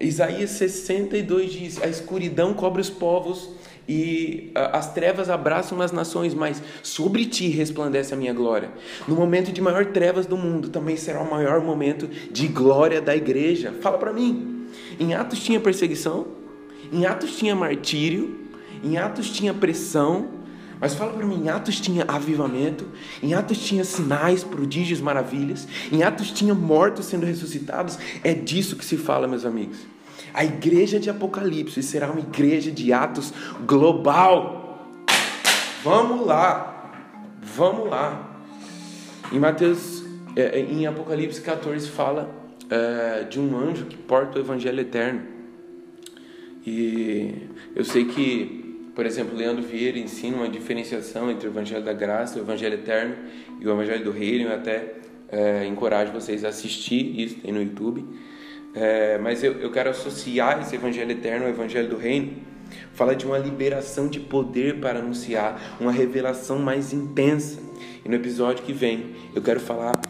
Isaías 0.00 0.50
62 0.50 1.52
diz: 1.52 1.82
A 1.82 1.86
escuridão 1.86 2.54
cobre 2.54 2.80
os 2.80 2.88
povos 2.88 3.50
e 3.86 4.50
as 4.54 4.94
trevas 4.94 5.28
abraçam 5.28 5.80
as 5.82 5.92
nações, 5.92 6.32
mas 6.32 6.62
sobre 6.82 7.26
ti 7.26 7.48
resplandece 7.48 8.14
a 8.14 8.16
minha 8.16 8.32
glória. 8.32 8.70
No 9.06 9.14
momento 9.14 9.52
de 9.52 9.60
maior 9.60 9.86
trevas 9.86 10.26
do 10.26 10.36
mundo, 10.36 10.68
também 10.68 10.96
será 10.96 11.20
o 11.20 11.30
maior 11.30 11.60
momento 11.60 12.08
de 12.30 12.48
glória 12.48 13.00
da 13.00 13.14
igreja. 13.14 13.74
Fala 13.80 13.98
para 13.98 14.12
mim. 14.12 14.68
Em 14.98 15.14
Atos 15.14 15.40
tinha 15.40 15.58
perseguição, 15.58 16.28
em 16.92 17.04
Atos 17.04 17.36
tinha 17.36 17.54
martírio, 17.54 18.38
em 18.84 18.96
Atos 18.96 19.28
tinha 19.30 19.52
pressão, 19.52 20.28
mas 20.80 20.94
fala 20.94 21.12
para 21.12 21.26
mim, 21.26 21.42
em 21.44 21.48
Atos 21.48 21.78
tinha 21.78 22.04
avivamento, 22.08 22.86
em 23.22 23.34
Atos 23.34 23.58
tinha 23.58 23.84
sinais, 23.84 24.42
prodígios, 24.42 25.00
maravilhas, 25.00 25.68
em 25.92 26.02
Atos 26.02 26.30
tinha 26.30 26.54
mortos 26.54 27.06
sendo 27.06 27.26
ressuscitados. 27.26 27.98
É 28.24 28.32
disso 28.32 28.76
que 28.76 28.84
se 28.84 28.96
fala, 28.96 29.26
meus 29.26 29.44
amigos. 29.44 29.89
A 30.32 30.44
igreja 30.44 30.98
de 30.98 31.10
Apocalipse 31.10 31.82
será 31.82 32.10
uma 32.10 32.20
igreja 32.20 32.70
de 32.70 32.92
Atos 32.92 33.32
global. 33.66 34.86
Vamos 35.82 36.26
lá, 36.26 36.92
vamos 37.42 37.88
lá. 37.88 38.42
Em 39.32 39.38
Mateus, 39.38 40.04
é, 40.36 40.58
é, 40.58 40.60
em 40.60 40.86
Apocalipse 40.86 41.40
14 41.40 41.88
fala 41.88 42.30
é, 42.68 43.24
de 43.24 43.40
um 43.40 43.56
anjo 43.56 43.86
que 43.86 43.96
porta 43.96 44.38
o 44.38 44.42
evangelho 44.42 44.80
eterno. 44.80 45.22
E 46.66 47.48
eu 47.74 47.84
sei 47.84 48.04
que 48.04 48.60
por 48.94 49.06
exemplo, 49.06 49.36
Leandro 49.36 49.62
Vieira 49.62 49.98
ensina 49.98 50.36
uma 50.36 50.48
diferenciação 50.48 51.30
entre 51.30 51.48
o 51.48 51.50
Evangelho 51.50 51.84
da 51.84 51.92
Graça, 51.92 52.38
o 52.38 52.42
Evangelho 52.42 52.74
Eterno 52.74 53.16
e 53.60 53.66
o 53.66 53.70
Evangelho 53.70 54.04
do 54.04 54.10
Reino. 54.10 54.50
Eu 54.50 54.54
até 54.54 54.94
é, 55.30 55.64
encorajo 55.64 56.12
vocês 56.12 56.44
a 56.44 56.48
assistir 56.48 57.18
isso, 57.18 57.36
tem 57.36 57.52
no 57.52 57.62
YouTube. 57.62 58.04
É, 58.74 59.18
mas 59.18 59.42
eu, 59.42 59.54
eu 59.54 59.70
quero 59.70 59.90
associar 59.90 60.60
esse 60.60 60.76
Evangelho 60.76 61.10
Eterno 61.10 61.46
ao 61.46 61.50
Evangelho 61.50 61.88
do 61.88 61.96
Reino. 61.96 62.34
Fala 62.94 63.16
de 63.16 63.26
uma 63.26 63.38
liberação 63.38 64.06
de 64.06 64.20
poder 64.20 64.78
para 64.78 65.00
anunciar, 65.00 65.76
uma 65.80 65.90
revelação 65.90 66.58
mais 66.58 66.92
intensa. 66.92 67.58
E 68.04 68.08
no 68.08 68.14
episódio 68.14 68.64
que 68.64 68.72
vem, 68.72 69.14
eu 69.34 69.42
quero 69.42 69.58
falar 69.58 70.00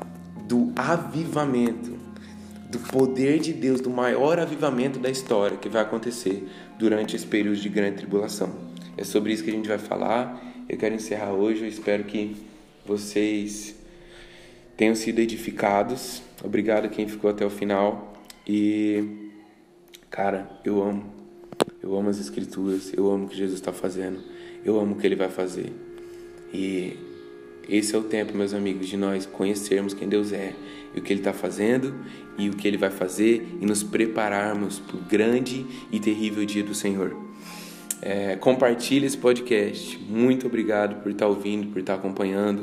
do 0.47 0.73
avivamento, 0.77 1.99
do 2.69 2.79
poder 2.79 3.39
de 3.39 3.53
Deus, 3.53 3.81
do 3.81 3.89
maior 3.89 4.39
avivamento 4.39 4.99
da 4.99 5.09
história 5.09 5.57
que 5.57 5.69
vai 5.69 5.83
acontecer 5.83 6.47
durante 6.79 7.17
esse 7.17 7.27
período 7.27 7.57
de 7.57 7.69
grande 7.69 7.99
tribulação. 7.99 8.51
É 8.97 9.05
sobre 9.05 9.33
isso 9.33 9.43
que 9.43 9.51
a 9.51 9.55
gente 9.55 9.69
vai 9.69 9.79
falar. 9.79 10.41
Eu 10.69 10.77
quero 10.77 10.95
encerrar 10.95 11.33
hoje. 11.33 11.63
Eu 11.63 11.69
espero 11.69 12.05
que 12.05 12.37
vocês 12.85 13.75
tenham 14.77 14.95
sido 14.95 15.19
edificados. 15.19 16.23
Obrigado 16.45 16.89
quem 16.89 17.09
ficou 17.09 17.31
até 17.31 17.45
o 17.45 17.51
final. 17.51 18.10
E, 18.53 19.05
cara, 20.11 20.51
eu 20.65 20.83
amo. 20.83 21.05
Eu 21.81 21.97
amo 21.97 22.09
as 22.09 22.19
Escrituras. 22.19 22.93
Eu 22.93 23.09
amo 23.09 23.27
o 23.27 23.29
que 23.29 23.37
Jesus 23.37 23.61
está 23.61 23.73
fazendo. 23.73 24.19
Eu 24.65 24.81
amo 24.81 24.97
o 24.97 24.99
que 24.99 25.07
Ele 25.07 25.15
vai 25.15 25.29
fazer. 25.29 25.73
E 26.53 26.97
esse 27.69 27.95
é 27.95 27.99
o 27.99 28.03
tempo, 28.03 28.37
meus 28.37 28.53
amigos, 28.53 28.89
de 28.89 28.97
nós 28.97 29.25
conhecermos 29.25 29.95
quem 29.95 30.09
Deus 30.09 30.33
é 30.33 30.53
e 30.93 30.99
o 30.99 31.03
que 31.03 31.13
Ele 31.13 31.21
está 31.21 31.33
fazendo 31.33 31.95
e 32.37 32.51
o 32.51 32.55
que 32.55 32.67
Ele 32.67 32.77
vai 32.77 32.91
fazer 32.91 33.57
e 33.61 33.65
nos 33.65 33.85
prepararmos 33.85 34.81
para 34.81 34.97
o 34.97 35.01
grande 35.01 35.65
e 35.93 36.01
terrível 36.01 36.45
dia 36.45 36.65
do 36.65 36.75
Senhor. 36.75 37.17
É, 38.03 38.35
compartilhe 38.35 39.07
esse 39.07 39.17
podcast. 39.17 39.97
Muito 40.09 40.49
obrigado 40.49 41.01
por 41.05 41.13
estar 41.13 41.29
ouvindo, 41.29 41.69
por 41.69 41.79
estar 41.79 41.95
acompanhando. 41.95 42.63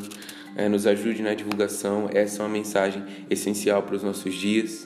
É, 0.54 0.68
nos 0.68 0.86
ajude 0.86 1.22
na 1.22 1.34
divulgação. 1.34 2.10
Essa 2.14 2.44
é 2.44 2.46
uma 2.46 2.52
mensagem 2.52 3.02
essencial 3.30 3.84
para 3.84 3.96
os 3.96 4.04
nossos 4.04 4.36
dias. 4.36 4.86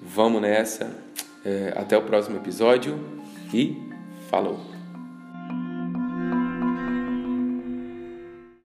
Vamos 0.00 0.42
nessa. 0.42 0.90
É, 1.44 1.72
até 1.76 1.96
o 1.96 2.02
próximo 2.02 2.36
episódio 2.36 2.98
e 3.52 3.76
falou! 4.28 4.67